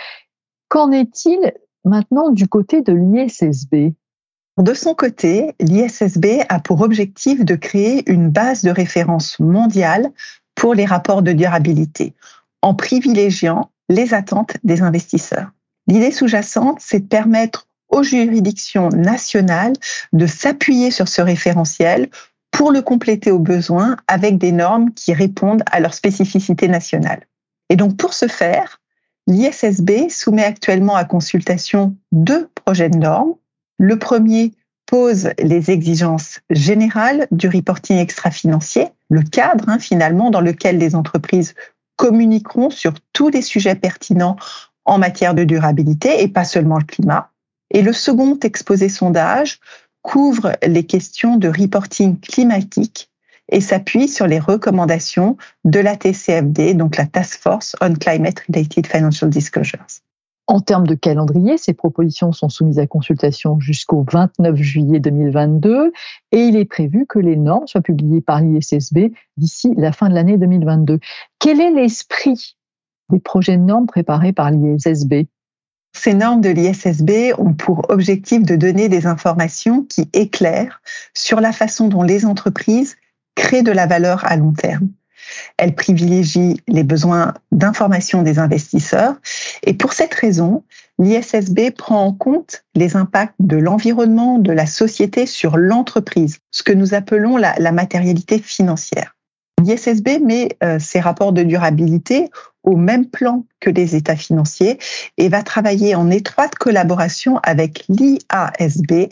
Qu'en 0.67 0.91
est-il 0.91 1.53
maintenant 1.83 2.29
du 2.29 2.47
côté 2.47 2.81
de 2.81 2.93
l'ISSB 2.93 3.93
de 4.57 4.73
son 4.73 4.93
côté, 4.95 5.53
l'ISSB 5.59 6.45
a 6.47 6.61
pour 6.61 6.79
objectif 6.79 7.43
de 7.43 7.55
créer 7.55 8.09
une 8.09 8.29
base 8.29 8.61
de 8.61 8.71
référence 8.71 9.37
mondiale 9.39 10.11
pour 10.55 10.73
les 10.73 10.85
rapports 10.85 11.21
de 11.21 11.33
durabilité, 11.33 12.13
en 12.61 12.73
privilégiant 12.73 13.69
les 13.89 14.13
attentes 14.13 14.57
des 14.63 14.81
investisseurs. 14.81 15.51
L'idée 15.87 16.11
sous-jacente, 16.11 16.79
c'est 16.79 17.01
de 17.01 17.07
permettre 17.07 17.67
aux 17.89 18.03
juridictions 18.03 18.89
nationales 18.89 19.73
de 20.13 20.25
s'appuyer 20.25 20.91
sur 20.91 21.07
ce 21.07 21.21
référentiel 21.21 22.09
pour 22.51 22.71
le 22.71 22.81
compléter 22.81 23.31
aux 23.31 23.39
besoins 23.39 23.97
avec 24.07 24.37
des 24.37 24.51
normes 24.51 24.93
qui 24.93 25.13
répondent 25.13 25.63
à 25.71 25.79
leurs 25.79 25.93
spécificités 25.93 26.67
nationales. 26.67 27.27
Et 27.69 27.75
donc 27.75 27.97
pour 27.97 28.13
ce 28.13 28.27
faire, 28.27 28.79
l'ISSB 29.27 30.09
soumet 30.09 30.45
actuellement 30.45 30.95
à 30.95 31.05
consultation 31.05 31.95
deux 32.11 32.49
projets 32.55 32.89
de 32.89 32.97
normes. 32.97 33.33
Le 33.77 33.99
premier 33.99 34.53
pose 34.85 35.31
les 35.39 35.71
exigences 35.71 36.39
générales 36.49 37.27
du 37.31 37.49
reporting 37.49 37.97
extra-financier, 37.97 38.87
le 39.09 39.23
cadre 39.23 39.69
hein, 39.69 39.79
finalement 39.79 40.29
dans 40.29 40.41
lequel 40.41 40.77
les 40.77 40.95
entreprises 40.95 41.55
communiqueront 41.95 42.69
sur 42.69 42.93
tous 43.13 43.29
les 43.29 43.41
sujets 43.41 43.75
pertinents 43.75 44.37
en 44.85 44.97
matière 44.97 45.33
de 45.33 45.43
durabilité 45.43 46.21
et 46.21 46.27
pas 46.27 46.43
seulement 46.43 46.77
le 46.77 46.85
climat. 46.85 47.31
Et 47.71 47.81
le 47.81 47.93
second 47.93 48.37
exposé 48.43 48.89
sondage 48.89 49.59
couvre 50.01 50.55
les 50.65 50.85
questions 50.85 51.37
de 51.37 51.47
reporting 51.47 52.19
climatique 52.19 53.09
et 53.49 53.61
s'appuie 53.61 54.07
sur 54.07 54.27
les 54.27 54.39
recommandations 54.39 55.37
de 55.65 55.79
la 55.79 55.95
TCFD, 55.95 56.73
donc 56.73 56.97
la 56.97 57.05
Task 57.05 57.39
Force 57.39 57.75
on 57.81 57.93
Climate 57.93 58.39
Related 58.47 58.87
Financial 58.87 59.29
Disclosures. 59.29 59.85
En 60.47 60.59
termes 60.59 60.85
de 60.85 60.93
calendrier, 60.93 61.57
ces 61.57 61.73
propositions 61.73 62.31
sont 62.31 62.49
soumises 62.49 62.77
à 62.77 62.85
consultation 62.85 63.59
jusqu'au 63.59 64.05
29 64.11 64.55
juillet 64.55 64.99
2022 64.99 65.91
et 66.31 66.39
il 66.39 66.55
est 66.55 66.65
prévu 66.65 67.07
que 67.07 67.17
les 67.17 67.35
normes 67.35 67.65
soient 67.65 67.81
publiées 67.81 68.21
par 68.21 68.41
l'ISSB 68.41 69.11
d'ici 69.37 69.73
la 69.75 69.91
fin 69.91 70.07
de 70.07 70.13
l'année 70.13 70.37
2022. 70.37 70.99
Quel 71.39 71.61
est 71.61 71.71
l'esprit 71.71 72.57
des 73.09 73.19
projets 73.19 73.57
de 73.57 73.63
normes 73.63 73.87
préparés 73.87 74.33
par 74.33 74.51
l'ISSB 74.51 75.25
ces 75.97 76.13
normes 76.13 76.41
de 76.41 76.49
l'ISSB 76.49 77.39
ont 77.39 77.53
pour 77.53 77.89
objectif 77.89 78.43
de 78.43 78.57
donner 78.57 78.89
des 78.89 79.07
informations 79.07 79.83
qui 79.83 80.09
éclairent 80.11 80.81
sur 81.13 81.39
la 81.39 81.53
façon 81.53 81.87
dont 81.87 82.03
les 82.03 82.25
entreprises 82.25 82.97
créent 83.35 83.63
de 83.63 83.71
la 83.71 83.87
valeur 83.87 84.25
à 84.25 84.35
long 84.35 84.51
terme. 84.51 84.89
Elles 85.57 85.75
privilégient 85.75 86.61
les 86.67 86.83
besoins 86.83 87.33
d'information 87.51 88.21
des 88.21 88.39
investisseurs 88.39 89.15
et 89.63 89.73
pour 89.73 89.93
cette 89.93 90.13
raison, 90.13 90.63
l'ISSB 90.99 91.71
prend 91.75 92.05
en 92.05 92.13
compte 92.13 92.63
les 92.75 92.95
impacts 92.95 93.35
de 93.39 93.57
l'environnement, 93.57 94.39
de 94.39 94.51
la 94.51 94.65
société 94.65 95.25
sur 95.25 95.57
l'entreprise, 95.57 96.39
ce 96.51 96.63
que 96.63 96.73
nous 96.73 96.93
appelons 96.93 97.37
la, 97.37 97.53
la 97.57 97.71
matérialité 97.71 98.39
financière. 98.39 99.15
L'ISSB 99.61 100.19
met 100.21 100.49
euh, 100.63 100.79
ses 100.79 100.99
rapports 100.99 101.33
de 101.33 101.43
durabilité 101.43 102.29
au 102.63 102.75
même 102.75 103.07
plan 103.07 103.45
que 103.59 103.69
les 103.69 103.95
états 103.95 104.15
financiers 104.15 104.77
et 105.17 105.29
va 105.29 105.43
travailler 105.43 105.95
en 105.95 106.09
étroite 106.11 106.55
collaboration 106.55 107.39
avec 107.43 107.85
l'IASB 107.87 109.09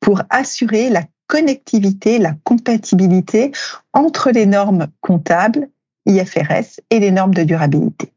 pour 0.00 0.22
assurer 0.30 0.90
la 0.90 1.02
connectivité, 1.28 2.18
la 2.18 2.34
compatibilité 2.42 3.52
entre 3.92 4.30
les 4.30 4.46
normes 4.46 4.88
comptables, 5.00 5.68
IFRS, 6.06 6.80
et 6.90 6.98
les 6.98 7.12
normes 7.12 7.34
de 7.34 7.44
durabilité. 7.44 8.12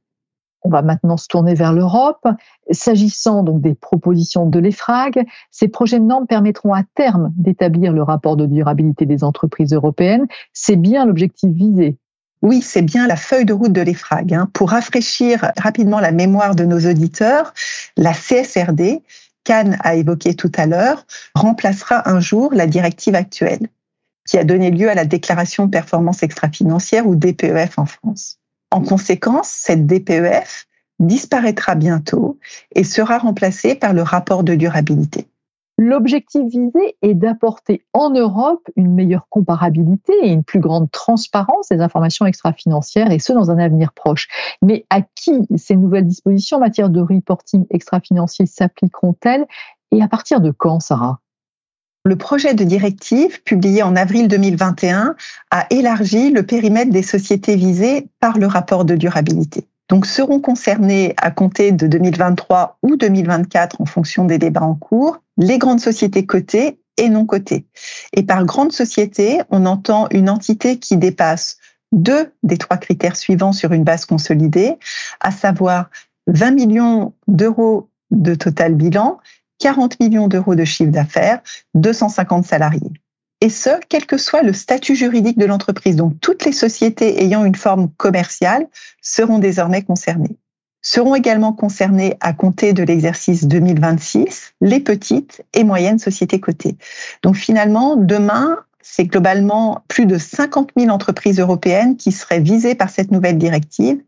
On 0.63 0.69
va 0.69 0.81
maintenant 0.81 1.17
se 1.17 1.27
tourner 1.27 1.53
vers 1.53 1.73
l'Europe. 1.73 2.27
S'agissant 2.69 3.43
donc 3.43 3.61
des 3.61 3.73
propositions 3.73 4.45
de 4.45 4.59
l'EFRAG, 4.59 5.25
ces 5.49 5.67
projets 5.67 5.99
de 5.99 6.05
normes 6.05 6.27
permettront 6.27 6.73
à 6.73 6.83
terme 6.95 7.33
d'établir 7.35 7.93
le 7.93 8.03
rapport 8.03 8.37
de 8.37 8.45
durabilité 8.45 9.05
des 9.05 9.23
entreprises 9.23 9.73
européennes. 9.73 10.27
C'est 10.53 10.75
bien 10.75 11.05
l'objectif 11.05 11.49
visé. 11.51 11.97
Oui, 12.43 12.61
c'est 12.61 12.81
bien 12.81 13.07
la 13.07 13.15
feuille 13.15 13.45
de 13.45 13.53
route 13.53 13.71
de 13.71 13.81
l'EFRAG. 13.81 14.33
Hein. 14.33 14.49
Pour 14.53 14.71
rafraîchir 14.71 15.51
rapidement 15.57 15.99
la 15.99 16.11
mémoire 16.11 16.55
de 16.55 16.63
nos 16.63 16.79
auditeurs, 16.79 17.53
la 17.97 18.13
CSRD, 18.13 19.01
qu'Anne 19.43 19.77
a 19.81 19.95
évoqué 19.95 20.35
tout 20.35 20.51
à 20.55 20.65
l'heure, 20.65 21.05
remplacera 21.35 22.09
un 22.09 22.19
jour 22.19 22.53
la 22.53 22.67
directive 22.67 23.15
actuelle, 23.15 23.67
qui 24.27 24.37
a 24.37 24.43
donné 24.43 24.71
lieu 24.71 24.89
à 24.89 24.95
la 24.95 25.05
déclaration 25.05 25.65
de 25.65 25.71
performance 25.71 26.23
extra-financière 26.23 27.07
ou 27.07 27.15
DPEF 27.15 27.77
en 27.77 27.85
France. 27.85 28.39
En 28.71 28.81
conséquence, 28.81 29.49
cette 29.49 29.85
DPEF 29.85 30.67
disparaîtra 30.99 31.75
bientôt 31.75 32.37
et 32.73 32.83
sera 32.83 33.17
remplacée 33.17 33.75
par 33.75 33.93
le 33.93 34.03
rapport 34.03 34.43
de 34.43 34.55
durabilité. 34.55 35.27
L'objectif 35.77 36.43
visé 36.45 36.95
est 37.01 37.15
d'apporter 37.15 37.83
en 37.93 38.11
Europe 38.11 38.69
une 38.75 38.93
meilleure 38.93 39.27
comparabilité 39.29 40.13
et 40.21 40.31
une 40.31 40.43
plus 40.43 40.59
grande 40.59 40.91
transparence 40.91 41.69
des 41.69 41.81
informations 41.81 42.25
extra-financières, 42.25 43.11
et 43.11 43.19
ce 43.19 43.33
dans 43.33 43.49
un 43.49 43.57
avenir 43.57 43.91
proche. 43.93 44.27
Mais 44.61 44.85
à 44.89 45.01
qui 45.01 45.31
ces 45.55 45.75
nouvelles 45.75 46.07
dispositions 46.07 46.57
en 46.57 46.61
matière 46.61 46.89
de 46.89 47.01
reporting 47.01 47.65
extra-financier 47.71 48.45
s'appliqueront-elles 48.45 49.47
et 49.91 50.01
à 50.01 50.07
partir 50.07 50.39
de 50.39 50.51
quand, 50.51 50.79
Sarah? 50.79 51.19
Le 52.03 52.15
projet 52.15 52.55
de 52.55 52.63
directive, 52.63 53.43
publié 53.43 53.83
en 53.83 53.95
avril 53.95 54.27
2021, 54.27 55.15
a 55.51 55.67
élargi 55.69 56.31
le 56.31 56.43
périmètre 56.43 56.91
des 56.91 57.03
sociétés 57.03 57.55
visées 57.55 58.09
par 58.19 58.39
le 58.39 58.47
rapport 58.47 58.85
de 58.85 58.95
durabilité. 58.95 59.67
Donc 59.91 60.05
seront 60.05 60.39
concernés 60.39 61.13
à 61.17 61.31
compter 61.31 61.73
de 61.73 61.85
2023 61.85 62.79
ou 62.81 62.95
2024 62.95 63.81
en 63.81 63.85
fonction 63.85 64.23
des 64.23 64.37
débats 64.37 64.61
en 64.61 64.73
cours 64.73 65.19
les 65.37 65.57
grandes 65.57 65.81
sociétés 65.81 66.25
cotées 66.25 66.79
et 66.95 67.09
non 67.09 67.25
cotées. 67.25 67.65
Et 68.13 68.23
par 68.23 68.45
grande 68.45 68.71
société, 68.71 69.41
on 69.49 69.65
entend 69.65 70.07
une 70.11 70.29
entité 70.29 70.79
qui 70.79 70.95
dépasse 70.95 71.57
deux 71.91 72.31
des 72.41 72.57
trois 72.57 72.77
critères 72.77 73.17
suivants 73.17 73.51
sur 73.51 73.73
une 73.73 73.83
base 73.83 74.05
consolidée, 74.05 74.77
à 75.19 75.31
savoir 75.31 75.89
20 76.27 76.51
millions 76.51 77.13
d'euros 77.27 77.89
de 78.11 78.33
total 78.33 78.75
bilan, 78.75 79.19
40 79.59 79.99
millions 79.99 80.29
d'euros 80.29 80.55
de 80.55 80.63
chiffre 80.63 80.91
d'affaires, 80.91 81.41
250 81.75 82.45
salariés 82.45 82.93
et 83.41 83.49
ce, 83.49 83.71
quel 83.89 84.05
que 84.05 84.17
soit 84.17 84.43
le 84.43 84.53
statut 84.53 84.95
juridique 84.95 85.37
de 85.37 85.45
l'entreprise. 85.45 85.95
Donc, 85.95 86.13
toutes 86.21 86.45
les 86.45 86.51
sociétés 86.51 87.23
ayant 87.23 87.43
une 87.43 87.55
forme 87.55 87.89
commerciale 87.97 88.67
seront 89.01 89.39
désormais 89.39 89.81
concernées. 89.81 90.37
Seront 90.83 91.15
également 91.15 91.53
concernées 91.53 92.15
à 92.21 92.33
compter 92.33 92.73
de 92.73 92.83
l'exercice 92.83 93.45
2026 93.45 94.53
les 94.61 94.79
petites 94.79 95.43
et 95.53 95.63
moyennes 95.63 95.99
sociétés 95.99 96.39
cotées. 96.39 96.77
Donc, 97.23 97.35
finalement, 97.35 97.95
demain, 97.95 98.59
c'est 98.81 99.05
globalement 99.05 99.83
plus 99.87 100.05
de 100.05 100.17
50 100.17 100.71
000 100.77 100.91
entreprises 100.91 101.39
européennes 101.39 101.97
qui 101.97 102.11
seraient 102.11 102.39
visées 102.39 102.75
par 102.75 102.89
cette 102.89 103.11
nouvelle 103.11 103.37
directive, 103.37 103.99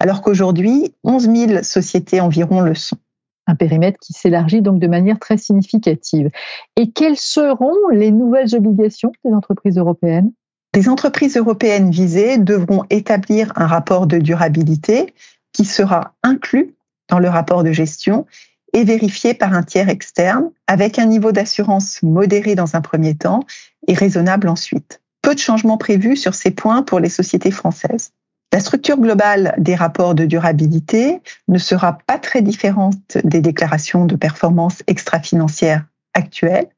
alors 0.00 0.22
qu'aujourd'hui, 0.22 0.94
11 1.02 1.30
000 1.30 1.62
sociétés 1.62 2.20
environ 2.20 2.60
le 2.60 2.74
sont 2.74 2.98
un 3.48 3.56
périmètre 3.56 3.98
qui 3.98 4.12
s'élargit 4.12 4.62
donc 4.62 4.78
de 4.78 4.86
manière 4.86 5.18
très 5.18 5.38
significative. 5.38 6.30
Et 6.76 6.92
quelles 6.92 7.16
seront 7.16 7.88
les 7.90 8.12
nouvelles 8.12 8.54
obligations 8.54 9.10
des 9.24 9.32
entreprises 9.32 9.78
européennes? 9.78 10.30
Les 10.76 10.88
entreprises 10.88 11.36
européennes 11.36 11.90
visées 11.90 12.38
devront 12.38 12.84
établir 12.90 13.52
un 13.56 13.66
rapport 13.66 14.06
de 14.06 14.18
durabilité 14.18 15.14
qui 15.52 15.64
sera 15.64 16.14
inclus 16.22 16.76
dans 17.08 17.18
le 17.18 17.28
rapport 17.28 17.64
de 17.64 17.72
gestion 17.72 18.26
et 18.74 18.84
vérifié 18.84 19.32
par 19.32 19.54
un 19.54 19.62
tiers 19.62 19.88
externe 19.88 20.50
avec 20.66 20.98
un 20.98 21.06
niveau 21.06 21.32
d'assurance 21.32 22.02
modéré 22.02 22.54
dans 22.54 22.76
un 22.76 22.82
premier 22.82 23.16
temps 23.16 23.40
et 23.86 23.94
raisonnable 23.94 24.46
ensuite. 24.46 25.00
Peu 25.22 25.34
de 25.34 25.40
changements 25.40 25.78
prévus 25.78 26.16
sur 26.16 26.34
ces 26.34 26.50
points 26.50 26.82
pour 26.82 27.00
les 27.00 27.08
sociétés 27.08 27.50
françaises. 27.50 28.12
La 28.52 28.60
structure 28.60 28.98
globale 28.98 29.54
des 29.58 29.74
rapports 29.74 30.14
de 30.14 30.24
durabilité 30.24 31.20
ne 31.48 31.58
sera 31.58 31.98
pas 32.06 32.18
très 32.18 32.40
différente 32.40 33.18
des 33.22 33.40
déclarations 33.40 34.06
de 34.06 34.16
performance 34.16 34.82
extra-financière 34.86 35.84
actuelles. 36.14 36.68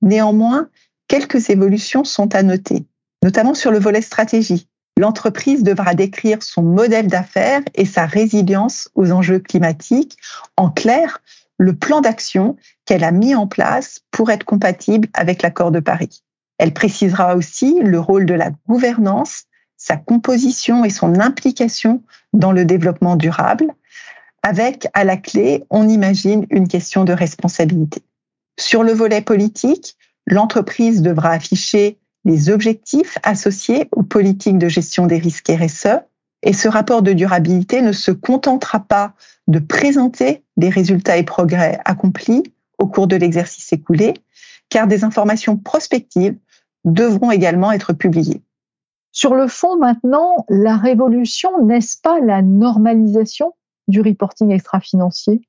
Néanmoins, 0.00 0.68
quelques 1.08 1.50
évolutions 1.50 2.04
sont 2.04 2.34
à 2.34 2.42
noter, 2.42 2.86
notamment 3.22 3.54
sur 3.54 3.70
le 3.70 3.78
volet 3.78 4.00
stratégie. 4.00 4.66
L'entreprise 4.96 5.62
devra 5.62 5.94
décrire 5.94 6.42
son 6.42 6.62
modèle 6.62 7.06
d'affaires 7.06 7.62
et 7.74 7.84
sa 7.84 8.06
résilience 8.06 8.90
aux 8.94 9.12
enjeux 9.12 9.40
climatiques. 9.40 10.16
En 10.56 10.70
clair, 10.70 11.20
le 11.58 11.74
plan 11.74 12.00
d'action 12.00 12.56
qu'elle 12.86 13.04
a 13.04 13.12
mis 13.12 13.34
en 13.34 13.46
place 13.46 14.00
pour 14.10 14.30
être 14.30 14.44
compatible 14.44 15.08
avec 15.12 15.42
l'accord 15.42 15.70
de 15.70 15.80
Paris. 15.80 16.22
Elle 16.56 16.72
précisera 16.72 17.36
aussi 17.36 17.78
le 17.82 18.00
rôle 18.00 18.24
de 18.24 18.34
la 18.34 18.50
gouvernance 18.66 19.44
sa 19.80 19.96
composition 19.96 20.84
et 20.84 20.90
son 20.90 21.18
implication 21.20 22.02
dans 22.34 22.52
le 22.52 22.66
développement 22.66 23.16
durable, 23.16 23.72
avec 24.42 24.86
à 24.92 25.04
la 25.04 25.16
clé, 25.16 25.64
on 25.70 25.88
imagine, 25.88 26.46
une 26.50 26.68
question 26.68 27.04
de 27.04 27.14
responsabilité. 27.14 28.02
Sur 28.58 28.82
le 28.82 28.92
volet 28.92 29.22
politique, 29.22 29.96
l'entreprise 30.26 31.00
devra 31.00 31.30
afficher 31.30 31.98
les 32.26 32.50
objectifs 32.50 33.16
associés 33.22 33.88
aux 33.92 34.02
politiques 34.02 34.58
de 34.58 34.68
gestion 34.68 35.06
des 35.06 35.16
risques 35.16 35.50
RSE, 35.50 36.02
et 36.42 36.52
ce 36.52 36.68
rapport 36.68 37.00
de 37.00 37.14
durabilité 37.14 37.80
ne 37.80 37.92
se 37.92 38.10
contentera 38.10 38.80
pas 38.80 39.14
de 39.48 39.60
présenter 39.60 40.44
les 40.58 40.68
résultats 40.68 41.16
et 41.16 41.24
progrès 41.24 41.80
accomplis 41.86 42.42
au 42.76 42.86
cours 42.86 43.06
de 43.06 43.16
l'exercice 43.16 43.72
écoulé, 43.72 44.12
car 44.68 44.86
des 44.86 45.04
informations 45.04 45.56
prospectives 45.56 46.36
devront 46.84 47.30
également 47.30 47.72
être 47.72 47.94
publiées. 47.94 48.42
Sur 49.12 49.34
le 49.34 49.48
fond, 49.48 49.76
maintenant, 49.76 50.44
la 50.48 50.76
révolution, 50.76 51.64
n'est-ce 51.64 51.96
pas 52.00 52.20
la 52.20 52.42
normalisation 52.42 53.54
du 53.88 54.00
reporting 54.00 54.50
extra-financier? 54.52 55.42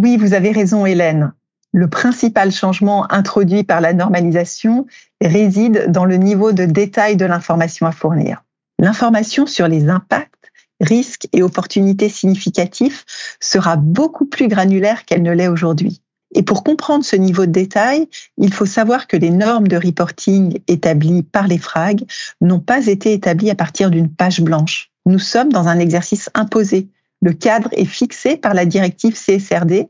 Oui, 0.00 0.16
vous 0.16 0.34
avez 0.34 0.52
raison, 0.52 0.86
Hélène. 0.86 1.32
Le 1.72 1.88
principal 1.88 2.52
changement 2.52 3.10
introduit 3.10 3.64
par 3.64 3.80
la 3.80 3.94
normalisation 3.94 4.86
réside 5.20 5.90
dans 5.90 6.04
le 6.04 6.16
niveau 6.16 6.52
de 6.52 6.64
détail 6.64 7.16
de 7.16 7.24
l'information 7.24 7.86
à 7.86 7.92
fournir. 7.92 8.44
L'information 8.78 9.46
sur 9.46 9.68
les 9.68 9.88
impacts, 9.88 10.52
risques 10.80 11.28
et 11.32 11.42
opportunités 11.42 12.08
significatifs 12.08 13.36
sera 13.40 13.76
beaucoup 13.76 14.26
plus 14.26 14.48
granulaire 14.48 15.04
qu'elle 15.04 15.22
ne 15.22 15.32
l'est 15.32 15.48
aujourd'hui. 15.48 16.02
Et 16.34 16.42
pour 16.42 16.64
comprendre 16.64 17.04
ce 17.04 17.16
niveau 17.16 17.46
de 17.46 17.52
détail, 17.52 18.08
il 18.38 18.52
faut 18.52 18.66
savoir 18.66 19.06
que 19.06 19.16
les 19.16 19.30
normes 19.30 19.68
de 19.68 19.76
reporting 19.76 20.58
établies 20.66 21.22
par 21.22 21.46
les 21.46 21.58
FRAG 21.58 22.04
n'ont 22.40 22.60
pas 22.60 22.86
été 22.86 23.12
établies 23.12 23.50
à 23.50 23.54
partir 23.54 23.90
d'une 23.90 24.08
page 24.08 24.40
blanche. 24.40 24.90
Nous 25.04 25.18
sommes 25.18 25.52
dans 25.52 25.68
un 25.68 25.78
exercice 25.78 26.30
imposé. 26.34 26.88
Le 27.20 27.32
cadre 27.32 27.68
est 27.72 27.84
fixé 27.84 28.36
par 28.36 28.54
la 28.54 28.64
directive 28.64 29.14
CSRD 29.14 29.88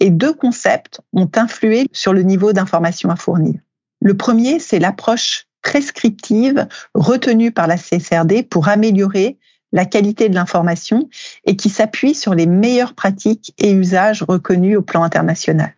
et 0.00 0.10
deux 0.10 0.34
concepts 0.34 1.00
ont 1.12 1.30
influé 1.36 1.86
sur 1.92 2.12
le 2.12 2.22
niveau 2.22 2.52
d'information 2.52 3.10
à 3.10 3.16
fournir. 3.16 3.54
Le 4.00 4.14
premier, 4.14 4.58
c'est 4.58 4.78
l'approche 4.78 5.46
prescriptive 5.62 6.66
retenue 6.94 7.52
par 7.52 7.66
la 7.66 7.76
CSRD 7.76 8.42
pour 8.42 8.68
améliorer 8.68 9.38
la 9.72 9.86
qualité 9.86 10.28
de 10.28 10.34
l'information 10.34 11.08
et 11.44 11.56
qui 11.56 11.70
s'appuie 11.70 12.14
sur 12.14 12.34
les 12.34 12.46
meilleures 12.46 12.94
pratiques 12.94 13.54
et 13.58 13.72
usages 13.72 14.22
reconnus 14.22 14.76
au 14.76 14.82
plan 14.82 15.02
international. 15.02 15.74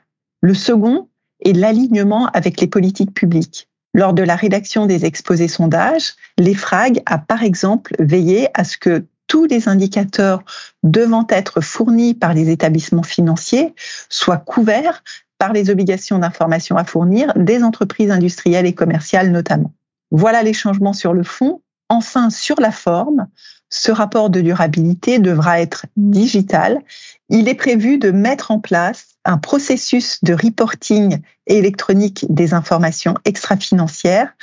Le 0.46 0.54
second 0.54 1.08
est 1.44 1.54
l'alignement 1.54 2.26
avec 2.26 2.60
les 2.60 2.68
politiques 2.68 3.12
publiques. 3.12 3.68
Lors 3.94 4.14
de 4.14 4.22
la 4.22 4.36
rédaction 4.36 4.86
des 4.86 5.04
exposés 5.04 5.48
sondages, 5.48 6.12
l'EFRAG 6.38 7.02
a 7.04 7.18
par 7.18 7.42
exemple 7.42 7.96
veillé 7.98 8.46
à 8.54 8.62
ce 8.62 8.78
que 8.78 9.06
tous 9.26 9.46
les 9.46 9.68
indicateurs 9.68 10.44
devant 10.84 11.26
être 11.30 11.60
fournis 11.60 12.14
par 12.14 12.32
les 12.32 12.48
établissements 12.48 13.02
financiers 13.02 13.74
soient 14.08 14.36
couverts 14.36 15.02
par 15.36 15.52
les 15.52 15.68
obligations 15.68 16.20
d'information 16.20 16.76
à 16.76 16.84
fournir 16.84 17.32
des 17.34 17.64
entreprises 17.64 18.12
industrielles 18.12 18.66
et 18.66 18.72
commerciales 18.72 19.32
notamment. 19.32 19.74
Voilà 20.12 20.44
les 20.44 20.52
changements 20.52 20.92
sur 20.92 21.12
le 21.12 21.24
fond. 21.24 21.60
Enfin, 21.88 22.30
sur 22.30 22.60
la 22.60 22.70
forme, 22.70 23.26
ce 23.68 23.90
rapport 23.90 24.30
de 24.30 24.40
durabilité 24.40 25.18
devra 25.18 25.60
être 25.60 25.86
digital. 25.96 26.82
Il 27.28 27.48
est 27.48 27.54
prévu 27.54 27.98
de 27.98 28.10
mettre 28.10 28.50
en 28.50 28.60
place 28.60 29.16
un 29.24 29.38
processus 29.38 30.22
de 30.22 30.34
reporting 30.34 31.20
électronique 31.46 32.26
des 32.28 32.54
informations 32.54 33.14
extra-financières, 33.24 34.34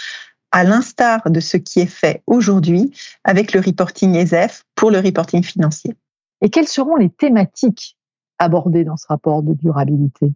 à 0.52 0.64
l'instar 0.64 1.32
de 1.32 1.40
ce 1.40 1.58
qui 1.58 1.80
est 1.80 1.88
fait 1.88 2.22
aujourd'hui 2.28 2.92
avec 3.24 3.54
le 3.54 3.60
reporting 3.60 4.16
ESEF 4.16 4.66
pour 4.76 4.92
le 4.92 5.00
reporting 5.00 5.44
financier. 5.44 5.96
Et 6.42 6.50
quelles 6.50 6.68
seront 6.68 6.96
les 6.96 7.10
thématiques 7.10 7.98
abordées 8.38 8.84
dans 8.84 8.98
ce 8.98 9.08
rapport 9.08 9.42
de 9.42 9.54
durabilité? 9.54 10.32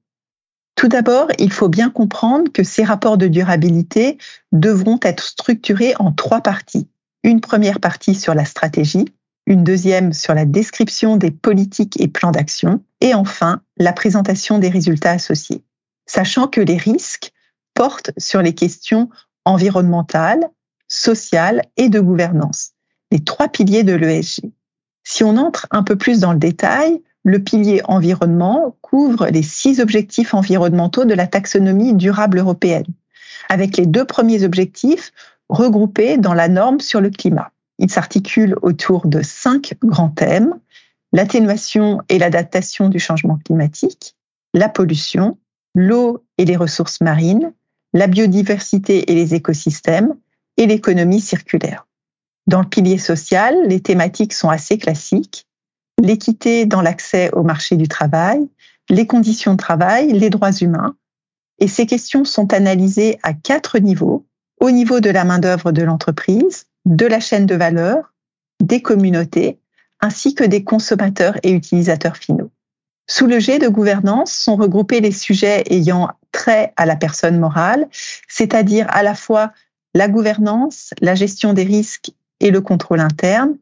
Tout 0.75 0.87
d'abord, 0.87 1.27
il 1.37 1.51
faut 1.51 1.69
bien 1.69 1.89
comprendre 1.89 2.51
que 2.51 2.63
ces 2.63 2.83
rapports 2.83 3.17
de 3.17 3.27
durabilité 3.27 4.17
devront 4.51 4.99
être 5.01 5.23
structurés 5.23 5.93
en 5.99 6.11
trois 6.11 6.41
parties. 6.41 6.87
Une 7.23 7.41
première 7.41 7.79
partie 7.79 8.15
sur 8.15 8.33
la 8.33 8.45
stratégie, 8.45 9.05
une 9.45 9.63
deuxième 9.63 10.13
sur 10.13 10.33
la 10.33 10.45
description 10.45 11.15
des 11.17 11.31
politiques 11.31 11.99
et 12.01 12.07
plans 12.07 12.31
d'action, 12.31 12.83
et 13.01 13.13
enfin 13.13 13.61
la 13.77 13.93
présentation 13.93 14.59
des 14.59 14.69
résultats 14.69 15.11
associés. 15.11 15.63
Sachant 16.05 16.47
que 16.47 16.61
les 16.61 16.77
risques 16.77 17.31
portent 17.73 18.11
sur 18.17 18.41
les 18.41 18.53
questions 18.53 19.09
environnementales, 19.45 20.49
sociales 20.87 21.61
et 21.77 21.89
de 21.89 21.99
gouvernance, 21.99 22.71
les 23.11 23.23
trois 23.23 23.47
piliers 23.47 23.83
de 23.83 23.93
l'ESG. 23.93 24.51
Si 25.03 25.23
on 25.23 25.37
entre 25.37 25.67
un 25.71 25.83
peu 25.83 25.95
plus 25.95 26.19
dans 26.19 26.33
le 26.33 26.39
détail, 26.39 27.01
le 27.23 27.43
pilier 27.43 27.81
environnement 27.85 28.77
couvre 28.81 29.27
les 29.27 29.43
six 29.43 29.79
objectifs 29.79 30.33
environnementaux 30.33 31.05
de 31.05 31.13
la 31.13 31.27
taxonomie 31.27 31.93
durable 31.93 32.39
européenne, 32.39 32.85
avec 33.49 33.77
les 33.77 33.85
deux 33.85 34.05
premiers 34.05 34.43
objectifs 34.43 35.11
regroupés 35.49 36.17
dans 36.17 36.33
la 36.33 36.47
norme 36.47 36.79
sur 36.79 37.01
le 37.01 37.09
climat. 37.09 37.51
Il 37.79 37.91
s'articule 37.91 38.55
autour 38.61 39.07
de 39.07 39.21
cinq 39.21 39.75
grands 39.83 40.09
thèmes, 40.09 40.55
l'atténuation 41.13 42.01
et 42.09 42.19
l'adaptation 42.19 42.89
du 42.89 42.99
changement 42.99 43.39
climatique, 43.43 44.15
la 44.53 44.69
pollution, 44.69 45.37
l'eau 45.75 46.23
et 46.37 46.45
les 46.45 46.55
ressources 46.55 47.01
marines, 47.01 47.53
la 47.93 48.07
biodiversité 48.07 49.11
et 49.11 49.15
les 49.15 49.35
écosystèmes, 49.35 50.15
et 50.57 50.65
l'économie 50.65 51.21
circulaire. 51.21 51.87
Dans 52.47 52.61
le 52.61 52.67
pilier 52.67 52.97
social, 52.97 53.55
les 53.67 53.79
thématiques 53.79 54.33
sont 54.33 54.49
assez 54.49 54.77
classiques 54.77 55.47
l'équité 56.01 56.65
dans 56.65 56.81
l'accès 56.81 57.31
au 57.33 57.43
marché 57.43 57.75
du 57.75 57.87
travail, 57.87 58.47
les 58.89 59.07
conditions 59.07 59.53
de 59.53 59.57
travail, 59.57 60.11
les 60.13 60.29
droits 60.29 60.51
humains. 60.51 60.95
Et 61.59 61.67
ces 61.67 61.85
questions 61.85 62.23
sont 62.23 62.53
analysées 62.53 63.17
à 63.23 63.33
quatre 63.33 63.79
niveaux, 63.79 64.26
au 64.59 64.71
niveau 64.71 64.99
de 64.99 65.09
la 65.09 65.23
main-d'œuvre 65.23 65.71
de 65.71 65.83
l'entreprise, 65.83 66.65
de 66.85 67.05
la 67.05 67.19
chaîne 67.19 67.45
de 67.45 67.55
valeur, 67.55 68.13
des 68.61 68.81
communautés, 68.81 69.59
ainsi 70.01 70.35
que 70.35 70.43
des 70.43 70.63
consommateurs 70.63 71.37
et 71.43 71.51
utilisateurs 71.51 72.17
finaux. 72.17 72.51
Sous 73.09 73.27
le 73.27 73.39
G 73.39 73.59
de 73.59 73.69
gouvernance 73.69 74.33
sont 74.33 74.55
regroupés 74.55 74.99
les 74.99 75.11
sujets 75.11 75.63
ayant 75.69 76.09
trait 76.31 76.73
à 76.75 76.85
la 76.85 76.95
personne 76.95 77.39
morale, 77.39 77.87
c'est-à-dire 78.27 78.85
à 78.89 79.01
la 79.01 79.15
fois 79.15 79.53
la 79.93 80.07
gouvernance, 80.07 80.93
la 81.01 81.15
gestion 81.15 81.53
des 81.53 81.63
risques 81.63 82.11
et 82.39 82.51
le 82.51 82.61
contrôle 82.61 82.99
interne, 82.99 83.57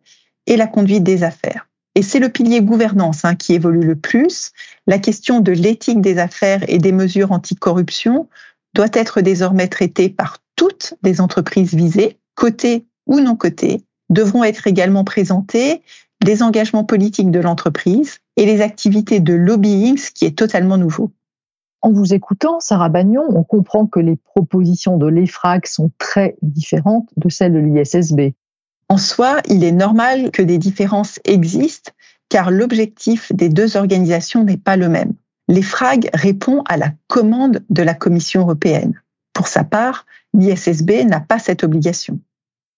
et 0.48 0.58
la 0.58 0.68
conduite 0.68 1.04
des 1.04 1.24
affaires. 1.24 1.68
Et 1.96 2.02
c'est 2.02 2.20
le 2.20 2.30
pilier 2.30 2.62
gouvernance 2.62 3.24
hein, 3.24 3.36
qui 3.36 3.54
évolue 3.54 3.86
le 3.86 3.96
plus. 3.96 4.52
La 4.86 5.00
question 5.00 5.40
de 5.40 5.52
l'éthique 5.52 6.02
des 6.02 6.18
affaires 6.18 6.64
et 6.68 6.78
des 6.78 6.92
mesures 6.92 7.32
anticorruption 7.32 8.28
doit 8.74 8.90
être 8.94 9.22
désormais 9.22 9.70
traitée 9.70 10.10
par 10.10 10.40
toutes 10.56 10.96
les 11.04 11.22
entreprises 11.22 11.74
visées, 11.74 12.18
cotées 12.36 12.86
ou 13.06 13.20
non 13.20 13.36
cotées, 13.36 13.82
devront 14.10 14.44
être 14.44 14.68
également 14.68 15.04
présentées 15.04 15.82
les 16.24 16.44
engagements 16.44 16.84
politiques 16.84 17.32
de 17.32 17.40
l'entreprise 17.40 18.20
et 18.38 18.46
les 18.46 18.62
activités 18.62 19.20
de 19.20 19.34
lobbying, 19.34 19.98
ce 19.98 20.12
qui 20.12 20.26
est 20.26 20.38
totalement 20.38 20.78
nouveau. 20.78 21.12
En 21.82 21.92
vous 21.92 22.14
écoutant, 22.14 22.60
Sarah 22.60 22.90
Bagnon, 22.90 23.26
on 23.30 23.44
comprend 23.44 23.86
que 23.86 24.00
les 24.00 24.16
propositions 24.16 24.98
de 24.98 25.08
l'EFRAG 25.08 25.68
sont 25.68 25.92
très 26.00 26.36
différentes 26.42 27.10
de 27.16 27.30
celles 27.30 27.54
de 27.54 27.60
l'ISSB. 27.60 28.34
En 28.90 28.98
soi, 28.98 29.42
il 29.48 29.64
est 29.64 29.72
normal 29.72 30.32
que 30.32 30.42
des 30.42 30.58
différences 30.58 31.20
existent 31.26 31.92
car 32.30 32.50
l'objectif 32.50 33.32
des 33.34 33.50
deux 33.50 33.78
organisations 33.78 34.44
n'est 34.44 34.58
pas 34.58 34.78
le 34.78 34.90
même. 34.90 35.14
L'EFRAG 35.48 36.10
répond 36.14 36.64
à 36.68 36.78
la 36.78 36.92
commande 37.08 37.64
de 37.70 37.84
la 37.84 37.94
Commission 37.94 38.42
européenne. 38.42 39.00
Pour 39.36 39.48
sa 39.50 39.66
part, 39.66 40.06
l'ISSB 40.34 41.04
n'a 41.06 41.20
pas 41.20 41.38
cette 41.38 41.64
obligation. 41.64 42.20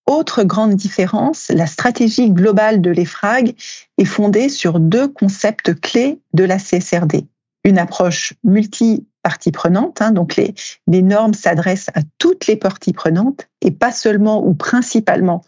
Autre 0.07 0.43
grande 0.43 0.73
différence, 0.73 1.49
la 1.49 1.67
stratégie 1.67 2.31
globale 2.31 2.81
de 2.81 2.89
l'EFRAG 2.89 3.55
est 3.97 4.05
fondée 4.05 4.49
sur 4.49 4.79
deux 4.79 5.07
concepts 5.07 5.79
clés 5.79 6.19
de 6.33 6.43
la 6.43 6.57
CSRD. 6.57 7.27
Une 7.63 7.77
approche 7.77 8.33
multi-parties 8.43 9.51
prenantes, 9.51 10.01
hein, 10.01 10.11
donc 10.11 10.35
les 10.35 11.01
normes 11.03 11.35
s'adressent 11.35 11.89
à 11.93 12.01
toutes 12.17 12.47
les 12.47 12.55
parties 12.55 12.93
prenantes 12.93 13.47
et 13.61 13.71
pas 13.71 13.91
seulement 13.91 14.43
ou 14.43 14.55
principalement 14.55 15.43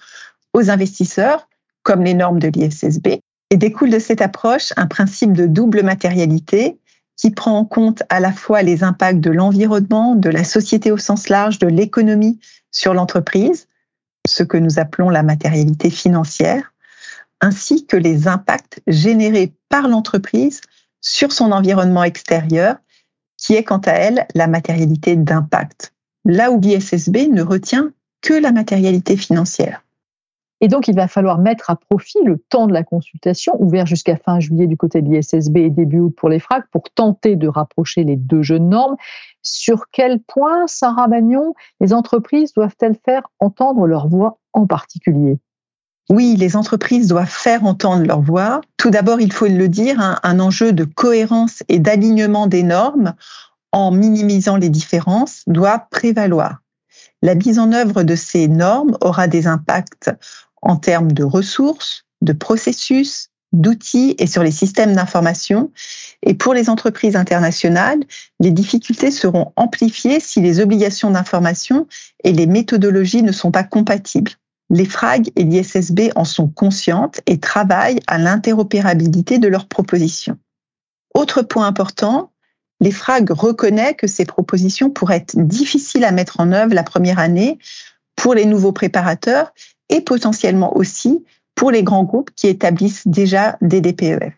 aux 0.53 0.69
investisseurs, 0.69 1.47
comme 1.81 2.03
les 2.03 2.13
normes 2.13 2.39
de 2.39 2.49
l'ISSB, 2.49 3.07
et 3.49 3.57
découle 3.57 3.89
de 3.89 3.99
cette 3.99 4.21
approche 4.21 4.73
un 4.77 4.85
principe 4.85 5.33
de 5.33 5.47
double 5.47 5.81
matérialité 5.81 6.77
qui 7.19 7.31
prend 7.31 7.57
en 7.57 7.65
compte 7.65 8.01
à 8.07 8.21
la 8.21 8.31
fois 8.31 8.61
les 8.61 8.81
impacts 8.81 9.19
de 9.19 9.29
l'environnement, 9.29 10.15
de 10.15 10.29
la 10.29 10.45
société 10.45 10.89
au 10.89 10.97
sens 10.97 11.27
large, 11.27 11.59
de 11.59 11.67
l'économie 11.67 12.39
sur 12.71 12.93
l'entreprise, 12.93 13.67
ce 14.25 14.43
que 14.43 14.55
nous 14.55 14.79
appelons 14.79 15.09
la 15.09 15.21
matérialité 15.21 15.89
financière, 15.89 16.73
ainsi 17.41 17.85
que 17.85 17.97
les 17.97 18.29
impacts 18.29 18.81
générés 18.87 19.53
par 19.67 19.89
l'entreprise 19.89 20.61
sur 21.01 21.33
son 21.33 21.51
environnement 21.51 22.05
extérieur, 22.05 22.77
qui 23.37 23.55
est 23.55 23.65
quant 23.65 23.79
à 23.79 23.91
elle 23.91 24.25
la 24.33 24.47
matérialité 24.47 25.17
d'impact. 25.17 25.93
Là 26.23 26.51
où 26.51 26.61
l'ISSB 26.61 27.27
ne 27.29 27.41
retient 27.41 27.91
que 28.21 28.33
la 28.33 28.53
matérialité 28.53 29.17
financière. 29.17 29.83
Et 30.61 30.67
donc, 30.67 30.87
il 30.87 30.95
va 30.95 31.07
falloir 31.07 31.37
mettre 31.37 31.69
à 31.69 31.75
profit 31.75 32.19
le 32.25 32.37
temps 32.37 32.67
de 32.67 32.73
la 32.73 32.83
consultation, 32.83 33.53
ouvert 33.61 33.85
jusqu'à 33.85 34.17
fin 34.17 34.39
juillet 34.39 34.67
du 34.67 34.75
côté 34.75 35.01
de 35.01 35.09
l'ISSB 35.09 35.57
et 35.57 35.69
début 35.69 35.99
août 35.99 36.13
pour 36.15 36.29
les 36.29 36.39
FRAC, 36.39 36.65
pour 36.71 36.83
tenter 36.89 37.35
de 37.35 37.47
rapprocher 37.47 38.03
les 38.03 38.17
deux 38.17 38.41
jeunes 38.41 38.69
normes. 38.69 38.97
Sur 39.41 39.85
quel 39.91 40.19
point, 40.19 40.67
Sarah 40.67 41.07
Bagnon, 41.07 41.53
les 41.79 41.93
entreprises 41.93 42.53
doivent-elles 42.53 42.97
faire 43.05 43.23
entendre 43.39 43.87
leur 43.87 44.07
voix 44.07 44.37
en 44.53 44.67
particulier? 44.67 45.39
Oui, 46.09 46.35
les 46.37 46.55
entreprises 46.55 47.07
doivent 47.07 47.29
faire 47.29 47.65
entendre 47.65 48.03
leur 48.05 48.21
voix. 48.21 48.61
Tout 48.77 48.89
d'abord, 48.89 49.21
il 49.21 49.31
faut 49.31 49.47
le 49.47 49.67
dire, 49.69 49.99
un, 50.01 50.19
un 50.23 50.39
enjeu 50.39 50.73
de 50.73 50.83
cohérence 50.83 51.63
et 51.69 51.79
d'alignement 51.79 52.47
des 52.47 52.63
normes 52.63 53.13
en 53.71 53.91
minimisant 53.91 54.57
les 54.57 54.69
différences 54.69 55.43
doit 55.47 55.87
prévaloir. 55.91 56.61
La 57.21 57.35
mise 57.35 57.59
en 57.59 57.73
œuvre 57.73 58.03
de 58.03 58.15
ces 58.15 58.47
normes 58.47 58.97
aura 59.01 59.27
des 59.27 59.45
impacts 59.45 60.09
en 60.61 60.77
termes 60.77 61.11
de 61.11 61.23
ressources, 61.23 62.05
de 62.21 62.33
processus, 62.33 63.29
d'outils 63.51 64.15
et 64.19 64.27
sur 64.27 64.43
les 64.43 64.51
systèmes 64.51 64.93
d'information. 64.93 65.71
Et 66.23 66.33
pour 66.33 66.53
les 66.53 66.69
entreprises 66.69 67.15
internationales, 67.15 67.99
les 68.39 68.51
difficultés 68.51 69.11
seront 69.11 69.53
amplifiées 69.55 70.19
si 70.19 70.41
les 70.41 70.59
obligations 70.59 71.11
d'information 71.11 71.87
et 72.23 72.31
les 72.31 72.47
méthodologies 72.47 73.23
ne 73.23 73.31
sont 73.31 73.51
pas 73.51 73.63
compatibles. 73.63 74.31
Les 74.69 74.85
FRAG 74.85 75.31
et 75.35 75.43
l'ISSB 75.43 76.11
en 76.15 76.25
sont 76.25 76.47
conscientes 76.47 77.21
et 77.25 77.39
travaillent 77.39 78.01
à 78.05 78.19
l'interopérabilité 78.19 79.39
de 79.39 79.47
leurs 79.47 79.67
propositions. 79.67 80.37
Autre 81.15 81.41
point 81.41 81.65
important, 81.65 82.31
les 82.79 82.91
FRAG 82.91 83.31
reconnaît 83.31 83.95
que 83.95 84.05
ces 84.05 84.25
propositions 84.25 84.91
pourraient 84.91 85.17
être 85.17 85.35
difficiles 85.35 86.05
à 86.05 86.11
mettre 86.11 86.39
en 86.39 86.51
œuvre 86.51 86.75
la 86.75 86.83
première 86.83 87.17
année 87.17 87.57
pour 88.15 88.35
les 88.35 88.45
nouveaux 88.45 88.71
préparateurs 88.71 89.53
et 89.89 90.01
potentiellement 90.01 90.75
aussi 90.77 91.23
pour 91.55 91.71
les 91.71 91.83
grands 91.83 92.03
groupes 92.03 92.31
qui 92.35 92.47
établissent 92.47 93.07
déjà 93.07 93.57
des 93.61 93.81
DPEF. 93.81 94.33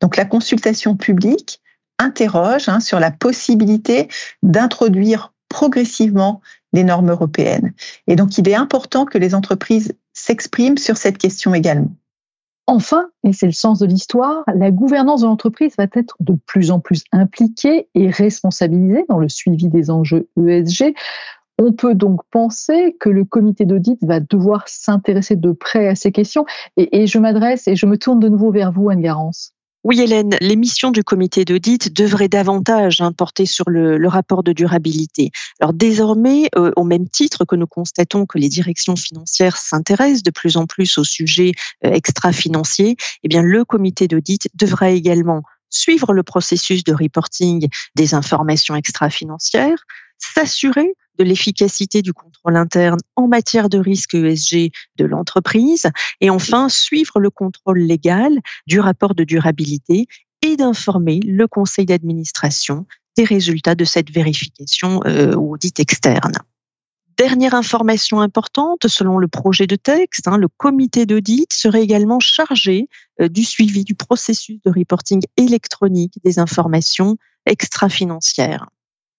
Donc 0.00 0.16
la 0.16 0.24
consultation 0.24 0.96
publique 0.96 1.60
interroge 1.98 2.68
hein, 2.68 2.80
sur 2.80 2.98
la 2.98 3.10
possibilité 3.10 4.08
d'introduire 4.42 5.32
progressivement 5.48 6.40
les 6.72 6.84
normes 6.84 7.10
européennes. 7.10 7.74
Et 8.06 8.16
donc 8.16 8.38
il 8.38 8.48
est 8.48 8.54
important 8.54 9.04
que 9.04 9.18
les 9.18 9.34
entreprises 9.34 9.94
s'expriment 10.12 10.78
sur 10.78 10.96
cette 10.96 11.18
question 11.18 11.54
également. 11.54 11.94
Enfin, 12.66 13.10
et 13.24 13.32
c'est 13.32 13.46
le 13.46 13.52
sens 13.52 13.80
de 13.80 13.86
l'histoire, 13.86 14.44
la 14.54 14.70
gouvernance 14.70 15.22
de 15.22 15.26
l'entreprise 15.26 15.74
va 15.76 15.86
être 15.92 16.16
de 16.20 16.34
plus 16.46 16.70
en 16.70 16.80
plus 16.80 17.04
impliquée 17.10 17.88
et 17.94 18.08
responsabilisée 18.08 19.04
dans 19.08 19.18
le 19.18 19.28
suivi 19.28 19.68
des 19.68 19.90
enjeux 19.90 20.28
ESG. 20.38 20.94
On 21.58 21.72
peut 21.72 21.94
donc 21.94 22.20
penser 22.30 22.96
que 22.98 23.08
le 23.08 23.24
comité 23.24 23.64
d'audit 23.66 23.98
va 24.02 24.20
devoir 24.20 24.64
s'intéresser 24.66 25.36
de 25.36 25.52
près 25.52 25.88
à 25.88 25.94
ces 25.94 26.12
questions. 26.12 26.44
Et, 26.76 27.06
je 27.06 27.18
m'adresse 27.18 27.68
et 27.68 27.76
je 27.76 27.86
me 27.86 27.98
tourne 27.98 28.20
de 28.20 28.28
nouveau 28.28 28.50
vers 28.50 28.72
vous, 28.72 28.88
Anne 28.90 29.02
Garance. 29.02 29.52
Oui, 29.84 30.00
Hélène, 30.00 30.36
les 30.40 30.54
missions 30.54 30.92
du 30.92 31.02
comité 31.02 31.44
d'audit 31.44 31.92
devraient 31.92 32.28
davantage 32.28 33.00
hein, 33.00 33.10
porter 33.10 33.46
sur 33.46 33.68
le, 33.68 34.06
rapport 34.06 34.44
de 34.44 34.52
durabilité. 34.52 35.32
Alors 35.60 35.72
désormais, 35.72 36.48
euh, 36.56 36.70
au 36.76 36.84
même 36.84 37.08
titre 37.08 37.44
que 37.44 37.56
nous 37.56 37.66
constatons 37.66 38.24
que 38.24 38.38
les 38.38 38.48
directions 38.48 38.94
financières 38.94 39.56
s'intéressent 39.56 40.22
de 40.22 40.30
plus 40.30 40.56
en 40.56 40.66
plus 40.66 40.98
aux 40.98 41.04
sujets 41.04 41.50
euh, 41.84 41.90
extra-financiers, 41.90 42.96
eh 43.24 43.28
bien 43.28 43.42
le 43.42 43.64
comité 43.64 44.06
d'audit 44.06 44.48
devra 44.54 44.90
également 44.90 45.42
suivre 45.68 46.12
le 46.12 46.22
processus 46.22 46.84
de 46.84 46.94
reporting 46.94 47.66
des 47.96 48.14
informations 48.14 48.76
extra-financières, 48.76 49.84
s'assurer 50.18 50.94
de 51.18 51.24
l'efficacité 51.24 52.02
du 52.02 52.12
contrôle 52.12 52.56
interne 52.56 52.98
en 53.16 53.28
matière 53.28 53.68
de 53.68 53.78
risque 53.78 54.14
ESG 54.14 54.70
de 54.96 55.04
l'entreprise 55.04 55.90
et 56.20 56.30
enfin 56.30 56.68
suivre 56.68 57.20
le 57.20 57.30
contrôle 57.30 57.78
légal 57.78 58.40
du 58.66 58.80
rapport 58.80 59.14
de 59.14 59.24
durabilité 59.24 60.06
et 60.42 60.56
d'informer 60.56 61.20
le 61.20 61.46
conseil 61.46 61.86
d'administration 61.86 62.86
des 63.16 63.24
résultats 63.24 63.74
de 63.74 63.84
cette 63.84 64.10
vérification 64.10 65.00
euh, 65.04 65.34
audit 65.34 65.78
externe. 65.80 66.32
Dernière 67.18 67.54
information 67.54 68.20
importante, 68.20 68.88
selon 68.88 69.18
le 69.18 69.28
projet 69.28 69.66
de 69.66 69.76
texte, 69.76 70.28
hein, 70.28 70.38
le 70.38 70.48
comité 70.48 71.04
d'audit 71.04 71.52
serait 71.52 71.82
également 71.82 72.20
chargé 72.20 72.88
euh, 73.20 73.28
du 73.28 73.44
suivi 73.44 73.84
du 73.84 73.94
processus 73.94 74.58
de 74.64 74.70
reporting 74.70 75.20
électronique 75.36 76.14
des 76.24 76.38
informations 76.38 77.18
extra-financières 77.46 78.66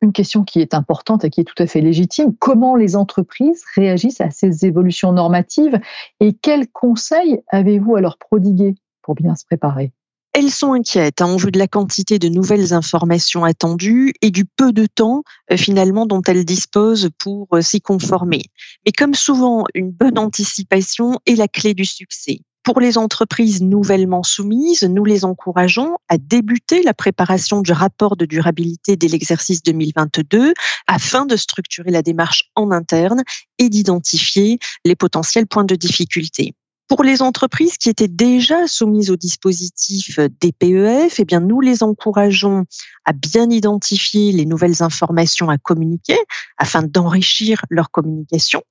une 0.03 0.13
question 0.13 0.43
qui 0.43 0.59
est 0.59 0.73
importante 0.73 1.25
et 1.25 1.29
qui 1.29 1.41
est 1.41 1.45
tout 1.45 1.61
à 1.61 1.65
fait 1.65 1.81
légitime. 1.81 2.35
Comment 2.37 2.75
les 2.75 2.95
entreprises 2.95 3.63
réagissent 3.75 4.21
à 4.21 4.29
ces 4.29 4.65
évolutions 4.65 5.13
normatives 5.13 5.79
et 6.19 6.33
quels 6.33 6.67
conseils 6.67 7.41
avez-vous 7.49 7.95
à 7.95 8.01
leur 8.01 8.17
prodiguer 8.17 8.75
pour 9.01 9.15
bien 9.15 9.35
se 9.35 9.45
préparer? 9.45 9.91
Elles 10.33 10.49
sont 10.49 10.73
inquiètes 10.73 11.21
hein, 11.21 11.27
en 11.27 11.35
vue 11.35 11.51
de 11.51 11.59
la 11.59 11.67
quantité 11.67 12.17
de 12.17 12.27
nouvelles 12.27 12.73
informations 12.73 13.43
attendues 13.43 14.13
et 14.21 14.31
du 14.31 14.45
peu 14.45 14.73
de 14.73 14.87
temps 14.87 15.21
euh, 15.51 15.57
finalement 15.57 16.07
dont 16.07 16.23
elles 16.23 16.43
disposent 16.43 17.09
pour 17.19 17.47
euh, 17.53 17.61
s'y 17.61 17.81
conformer. 17.81 18.41
Mais 18.85 18.91
comme 18.91 19.13
souvent, 19.13 19.65
une 19.75 19.91
bonne 19.91 20.17
anticipation 20.17 21.19
est 21.27 21.35
la 21.35 21.47
clé 21.47 21.75
du 21.75 21.85
succès. 21.85 22.39
Pour 22.63 22.79
les 22.79 22.97
entreprises 22.97 23.61
nouvellement 23.61 24.23
soumises, 24.23 24.83
nous 24.83 25.03
les 25.03 25.25
encourageons 25.25 25.97
à 26.07 26.17
débuter 26.17 26.81
la 26.81 26.93
préparation 26.93 27.61
du 27.61 27.73
rapport 27.73 28.15
de 28.15 28.25
durabilité 28.25 28.95
dès 28.95 29.09
l'exercice 29.09 29.63
2022 29.63 30.53
afin 30.87 31.25
de 31.25 31.35
structurer 31.35 31.91
la 31.91 32.01
démarche 32.01 32.49
en 32.55 32.71
interne 32.71 33.23
et 33.59 33.67
d'identifier 33.67 34.59
les 34.85 34.95
potentiels 34.95 35.45
points 35.45 35.65
de 35.65 35.75
difficulté. 35.75 36.55
Pour 36.87 37.03
les 37.03 37.21
entreprises 37.21 37.77
qui 37.77 37.89
étaient 37.89 38.07
déjà 38.07 38.65
soumises 38.67 39.11
au 39.11 39.17
dispositif 39.17 40.19
DPEF, 40.19 41.19
eh 41.19 41.25
bien, 41.25 41.41
nous 41.41 41.59
les 41.59 41.83
encourageons 41.83 42.63
à 43.03 43.11
bien 43.11 43.49
identifier 43.49 44.31
les 44.31 44.45
nouvelles 44.45 44.81
informations 44.83 45.49
à 45.49 45.57
communiquer 45.57 46.19
afin 46.57 46.81
d'enrichir 46.81 47.65
leur 47.69 47.91
communication 47.91 48.63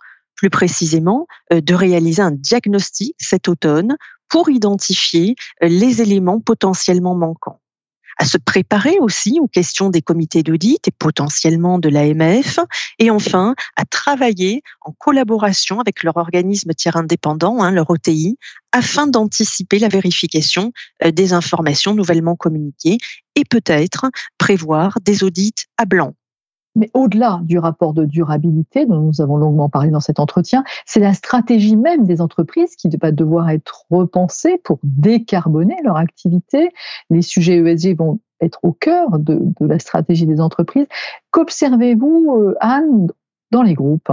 plus 0.43 0.51
précisément 0.51 1.29
euh, 1.53 1.61
de 1.61 1.73
réaliser 1.73 2.21
un 2.21 2.33
diagnostic 2.33 3.15
cet 3.21 3.47
automne 3.47 3.97
pour 4.29 4.51
identifier 4.51 5.37
euh, 5.63 5.69
les 5.69 6.03
éléments 6.03 6.41
potentiellement 6.41 7.15
manquants 7.15 7.61
à 8.19 8.25
se 8.25 8.39
préparer 8.39 8.99
aussi 8.99 9.39
aux 9.41 9.47
questions 9.47 9.89
des 9.89 10.03
comités 10.03 10.43
d'audit 10.43 10.87
et 10.87 10.91
potentiellement 10.91 11.79
de 11.79 11.89
l'AMF, 11.89 12.59
et 12.99 13.11
enfin 13.11 13.55
à 13.77 13.85
travailler 13.85 14.63
en 14.83 14.93
collaboration 14.93 15.81
avec 15.81 16.03
leur 16.03 16.17
organisme 16.17 16.75
tiers 16.75 16.97
indépendant, 16.97 17.63
hein, 17.63 17.71
leur 17.71 17.89
OTI, 17.89 18.37
afin 18.73 19.07
d'anticiper 19.07 19.79
la 19.79 19.89
vérification 19.89 20.73
euh, 21.05 21.13
des 21.13 21.33
informations 21.35 21.95
nouvellement 21.95 22.35
communiquées 22.35 22.99
et 23.37 23.45
peut-être 23.45 24.07
prévoir 24.39 24.99
des 25.03 25.23
audits 25.23 25.55
à 25.79 25.85
blanc. 25.85 26.15
Mais 26.75 26.91
au-delà 26.95 27.41
du 27.43 27.59
rapport 27.59 27.93
de 27.93 28.05
durabilité 28.05 28.87
dont 28.87 29.01
nous 29.01 29.21
avons 29.21 29.37
longuement 29.37 29.69
parlé 29.69 29.91
dans 29.91 30.01
cet 30.01 30.19
entretien, 30.21 30.65
c'est 30.87 31.01
la 31.01 31.13
stratégie 31.13 31.77
même 31.77 32.07
des 32.07 32.21
entreprises 32.21 32.77
qui 32.77 32.89
va 33.01 33.13
devoir 33.13 33.51
être 33.51 33.85
repensée 33.91 34.59
pour 34.65 34.79
décarboner 34.83 35.77
leur 35.85 35.97
activité. 35.97 36.71
Les 37.11 37.23
sujets 37.23 37.59
ESG 37.59 37.97
vont 37.97 38.21
être 38.41 38.59
au 38.63 38.73
cœur 38.73 39.19
de, 39.19 39.41
la 39.61 39.79
stratégie 39.79 40.27
des 40.27 40.41
entreprises. 40.41 40.87
Qu'observez-vous, 41.31 42.37
euh, 42.39 42.55
Anne, 42.61 43.09
dans 43.51 43.63
les 43.63 43.75
groupes? 43.75 44.11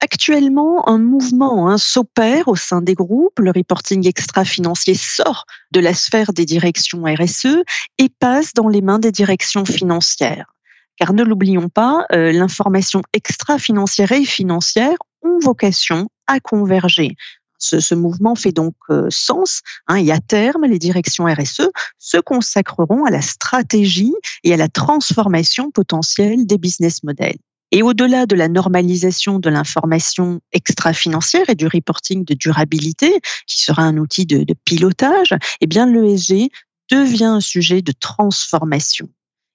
Actuellement, 0.00 0.88
un 0.88 0.98
mouvement 0.98 1.68
hein, 1.68 1.78
s'opère 1.78 2.48
au 2.48 2.56
sein 2.56 2.82
des 2.82 2.94
groupes. 2.94 3.38
Le 3.38 3.52
reporting 3.52 4.06
extra-financier 4.08 4.94
sort 4.94 5.44
de 5.70 5.78
la 5.78 5.94
sphère 5.94 6.32
des 6.32 6.44
directions 6.44 7.04
RSE 7.04 7.62
et 7.98 8.08
passe 8.08 8.52
dans 8.52 8.66
les 8.66 8.80
mains 8.80 8.98
des 8.98 9.12
directions 9.12 9.64
financières. 9.64 10.52
Car 10.96 11.12
ne 11.12 11.22
l'oublions 11.22 11.68
pas, 11.68 12.04
euh, 12.12 12.32
l'information 12.32 13.02
extra-financière 13.12 14.12
et 14.12 14.24
financière 14.24 14.96
ont 15.22 15.38
vocation 15.40 16.08
à 16.26 16.40
converger. 16.40 17.16
Ce, 17.58 17.94
mouvement 17.94 18.34
fait 18.34 18.50
donc 18.50 18.74
euh, 18.90 19.06
sens 19.08 19.62
hein, 19.86 19.94
et 19.94 20.10
à 20.10 20.18
terme, 20.18 20.64
les 20.64 20.80
directions 20.80 21.26
RSE 21.26 21.70
se 21.96 22.18
consacreront 22.18 23.04
à 23.04 23.10
la 23.10 23.22
stratégie 23.22 24.14
et 24.42 24.52
à 24.52 24.56
la 24.56 24.68
transformation 24.68 25.70
potentielle 25.70 26.44
des 26.44 26.58
business 26.58 27.04
models. 27.04 27.38
Et 27.70 27.82
au-delà 27.82 28.26
de 28.26 28.34
la 28.34 28.48
normalisation 28.48 29.38
de 29.38 29.48
l'information 29.48 30.40
extra-financière 30.52 31.48
et 31.48 31.54
du 31.54 31.66
reporting 31.66 32.24
de 32.24 32.34
durabilité, 32.34 33.20
qui 33.46 33.62
sera 33.62 33.82
un 33.82 33.96
outil 33.96 34.26
de, 34.26 34.42
de 34.42 34.54
pilotage, 34.64 35.34
eh 35.60 35.66
bien 35.66 35.86
l'ESG 35.86 36.50
devient 36.90 37.24
un 37.24 37.40
sujet 37.40 37.80
de 37.80 37.92
transformation. 37.92 39.08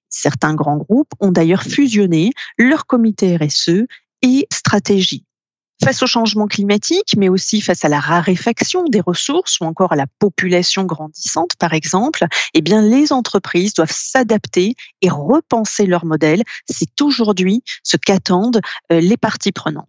Certains 0.08 0.54
grands 0.54 0.76
groupes 0.76 1.12
ont 1.20 1.32
d'ailleurs 1.32 1.62
fusionné 1.62 2.32
leur 2.58 2.86
comité 2.86 3.36
RSE 3.36 3.86
et 4.22 4.46
stratégie. 4.52 5.24
Face 5.84 6.02
au 6.02 6.08
changement 6.08 6.48
climatique, 6.48 7.14
mais 7.16 7.28
aussi 7.28 7.60
face 7.60 7.84
à 7.84 7.88
la 7.88 8.00
raréfaction 8.00 8.84
des 8.84 9.00
ressources 9.00 9.60
ou 9.60 9.64
encore 9.64 9.92
à 9.92 9.96
la 9.96 10.06
population 10.18 10.82
grandissante, 10.84 11.54
par 11.56 11.72
exemple, 11.72 12.26
eh 12.54 12.62
bien, 12.62 12.82
les 12.82 13.12
entreprises 13.12 13.74
doivent 13.74 13.94
s'adapter 13.94 14.74
et 15.02 15.08
repenser 15.08 15.86
leur 15.86 16.04
modèle. 16.04 16.42
C'est 16.68 17.00
aujourd'hui 17.00 17.62
ce 17.84 17.96
qu'attendent 17.96 18.60
euh, 18.90 19.00
les 19.00 19.16
parties 19.16 19.52
prenantes. 19.52 19.86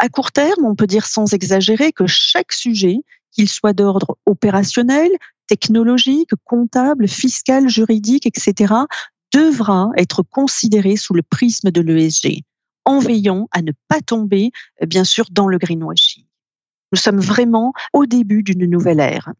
À 0.00 0.08
court 0.08 0.32
terme, 0.32 0.64
on 0.64 0.74
peut 0.74 0.88
dire 0.88 1.06
sans 1.06 1.32
exagérer 1.32 1.92
que 1.92 2.06
chaque 2.06 2.52
sujet, 2.52 2.96
qu'il 3.30 3.48
soit 3.48 3.72
d'ordre 3.72 4.18
opérationnel, 4.26 5.10
technologique, 5.46 6.30
comptable, 6.44 7.06
fiscal, 7.06 7.68
juridique, 7.68 8.26
etc., 8.26 8.74
devra 9.32 9.90
être 9.96 10.22
considéré 10.22 10.96
sous 10.96 11.14
le 11.14 11.22
prisme 11.22 11.70
de 11.70 11.80
l'ESG, 11.80 12.42
en 12.84 12.98
veillant 12.98 13.48
à 13.52 13.62
ne 13.62 13.72
pas 13.88 14.00
tomber, 14.00 14.50
euh, 14.82 14.86
bien 14.86 15.04
sûr, 15.04 15.26
dans 15.30 15.46
le 15.46 15.58
greenwashing. 15.58 16.24
Nous 16.92 16.98
sommes 16.98 17.20
vraiment 17.20 17.72
au 17.92 18.06
début 18.06 18.42
d'une 18.42 18.66
nouvelle 18.66 19.00
ère. 19.00 19.32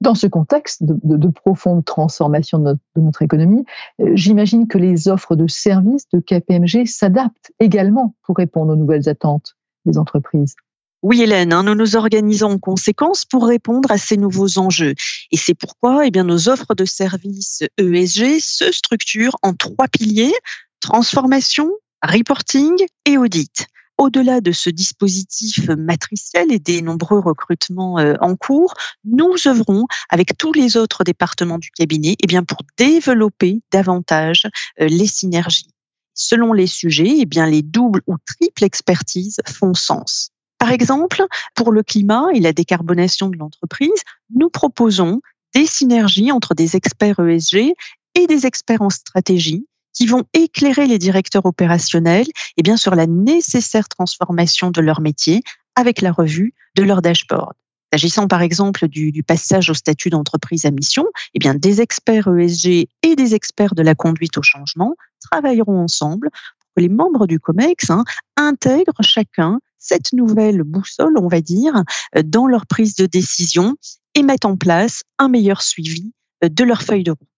Dans 0.00 0.14
ce 0.14 0.28
contexte 0.28 0.84
de, 0.84 1.28
profonde 1.28 1.84
transformation 1.84 2.60
de 2.60 2.76
notre, 2.96 3.22
économie, 3.22 3.64
euh, 4.00 4.12
j'imagine 4.14 4.68
que 4.68 4.78
les 4.78 5.08
offres 5.08 5.34
de 5.34 5.48
services 5.48 6.08
de 6.12 6.20
KPMG 6.20 6.86
s'adaptent 6.86 7.52
également 7.58 8.14
pour 8.22 8.36
répondre 8.36 8.72
aux 8.72 8.76
nouvelles 8.76 9.08
attentes 9.08 9.56
des 9.86 9.98
entreprises. 9.98 10.54
Oui, 11.02 11.22
Hélène, 11.22 11.52
hein, 11.52 11.62
nous 11.62 11.76
nous 11.76 11.94
organisons 11.94 12.50
en 12.50 12.58
conséquence 12.58 13.24
pour 13.24 13.46
répondre 13.46 13.88
à 13.92 13.98
ces 13.98 14.16
nouveaux 14.16 14.58
enjeux. 14.58 14.94
Et 15.30 15.36
c'est 15.36 15.54
pourquoi 15.54 16.04
eh 16.04 16.10
bien, 16.10 16.24
nos 16.24 16.48
offres 16.48 16.74
de 16.74 16.84
services 16.84 17.62
ESG 17.78 18.40
se 18.40 18.72
structurent 18.72 19.36
en 19.42 19.54
trois 19.54 19.86
piliers, 19.86 20.34
transformation, 20.80 21.70
reporting 22.02 22.74
et 23.04 23.16
audit. 23.16 23.68
Au-delà 23.96 24.40
de 24.40 24.50
ce 24.50 24.70
dispositif 24.70 25.68
matriciel 25.68 26.52
et 26.52 26.58
des 26.58 26.82
nombreux 26.82 27.20
recrutements 27.20 28.00
euh, 28.00 28.14
en 28.20 28.34
cours, 28.34 28.74
nous 29.04 29.34
œuvrons 29.46 29.86
avec 30.08 30.36
tous 30.36 30.52
les 30.52 30.76
autres 30.76 31.04
départements 31.04 31.58
du 31.58 31.70
cabinet 31.70 32.16
eh 32.20 32.26
bien, 32.26 32.42
pour 32.42 32.58
développer 32.76 33.60
davantage 33.72 34.46
euh, 34.80 34.88
les 34.88 35.06
synergies. 35.06 35.70
Selon 36.14 36.52
les 36.52 36.66
sujets, 36.66 37.18
eh 37.20 37.26
bien, 37.26 37.46
les 37.46 37.62
doubles 37.62 38.02
ou 38.08 38.16
triples 38.26 38.64
expertises 38.64 39.36
font 39.46 39.74
sens. 39.74 40.32
Par 40.58 40.72
exemple, 40.72 41.24
pour 41.54 41.72
le 41.72 41.82
climat 41.82 42.26
et 42.34 42.40
la 42.40 42.52
décarbonation 42.52 43.28
de 43.28 43.36
l'entreprise, 43.36 44.02
nous 44.34 44.50
proposons 44.50 45.20
des 45.54 45.66
synergies 45.66 46.32
entre 46.32 46.54
des 46.54 46.76
experts 46.76 47.20
ESG 47.20 47.74
et 48.14 48.26
des 48.26 48.46
experts 48.46 48.82
en 48.82 48.90
stratégie 48.90 49.66
qui 49.94 50.06
vont 50.06 50.24
éclairer 50.32 50.86
les 50.86 50.98
directeurs 50.98 51.46
opérationnels 51.46 52.26
et 52.56 52.62
bien 52.62 52.76
sur 52.76 52.94
la 52.94 53.06
nécessaire 53.06 53.88
transformation 53.88 54.70
de 54.70 54.80
leur 54.80 55.00
métier 55.00 55.42
avec 55.76 56.00
la 56.00 56.12
revue 56.12 56.54
de 56.76 56.82
leur 56.82 57.02
dashboard. 57.02 57.54
S'agissant 57.92 58.28
par 58.28 58.42
exemple 58.42 58.86
du, 58.86 59.22
passage 59.22 59.70
au 59.70 59.74
statut 59.74 60.10
d'entreprise 60.10 60.66
à 60.66 60.70
mission, 60.70 61.06
eh 61.34 61.38
bien 61.38 61.54
des 61.54 61.80
experts 61.80 62.28
ESG 62.28 62.88
et 63.02 63.16
des 63.16 63.34
experts 63.34 63.74
de 63.74 63.82
la 63.82 63.94
conduite 63.94 64.36
au 64.36 64.42
changement 64.42 64.94
travailleront 65.30 65.80
ensemble 65.80 66.30
pour 66.30 66.68
que 66.76 66.82
les 66.82 66.88
membres 66.88 67.26
du 67.26 67.40
COMEX 67.40 67.90
hein, 67.90 68.04
intègrent 68.36 69.02
chacun 69.02 69.58
cette 69.78 70.12
nouvelle 70.12 70.62
boussole, 70.62 71.16
on 71.18 71.28
va 71.28 71.40
dire, 71.40 71.82
euh, 72.16 72.22
dans 72.24 72.46
leur 72.46 72.66
prise 72.66 72.94
de 72.94 73.06
décision 73.06 73.74
et 74.14 74.22
mettent 74.22 74.44
en 74.44 74.56
place 74.56 75.02
un 75.18 75.28
meilleur 75.28 75.62
suivi 75.62 76.12
euh, 76.44 76.48
de 76.48 76.64
leur 76.64 76.82
feuille 76.82 77.04
de 77.04 77.12
route. 77.12 77.28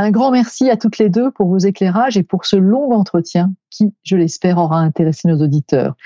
Un 0.00 0.12
grand 0.12 0.30
merci 0.30 0.70
à 0.70 0.76
toutes 0.76 0.98
les 0.98 1.08
deux 1.08 1.32
pour 1.32 1.48
vos 1.48 1.58
éclairages 1.58 2.16
et 2.16 2.22
pour 2.22 2.46
ce 2.46 2.54
long 2.54 2.92
entretien 2.92 3.52
qui, 3.68 3.92
je 4.04 4.16
l'espère, 4.16 4.58
aura 4.58 4.78
intéressé 4.78 5.26
nos 5.26 5.42
auditeurs. 5.42 5.96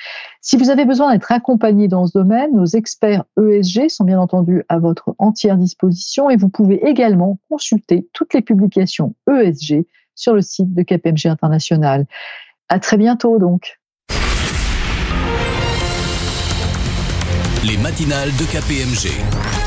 Si 0.40 0.57
vous 0.57 0.70
avez 0.70 0.87
besoin 0.87 1.12
d'être 1.12 1.31
accompagné 1.31 1.88
dans 1.88 2.07
ce 2.07 2.16
domaine, 2.16 2.57
nos 2.57 2.64
experts 2.64 3.24
ESG 3.38 3.90
sont 3.90 4.05
bien 4.05 4.18
entendu 4.18 4.64
à 4.70 4.78
votre 4.78 5.14
entière 5.18 5.59
disposition 5.59 6.31
et 6.31 6.37
vous 6.37 6.48
pouvez 6.48 6.83
également 6.88 7.38
consulter 7.50 8.09
toutes 8.14 8.33
les 8.33 8.40
publications 8.40 9.14
ESG 9.31 9.85
sur 10.14 10.33
le 10.33 10.40
site 10.40 10.72
de 10.72 10.83
KPMG 10.83 11.26
International. 11.26 12.07
À 12.70 12.78
très 12.78 12.96
bientôt 12.96 13.38
donc. 13.38 13.78
Les 17.64 17.77
matinales 17.77 18.35
de 18.37 18.44
KPMG 18.44 19.62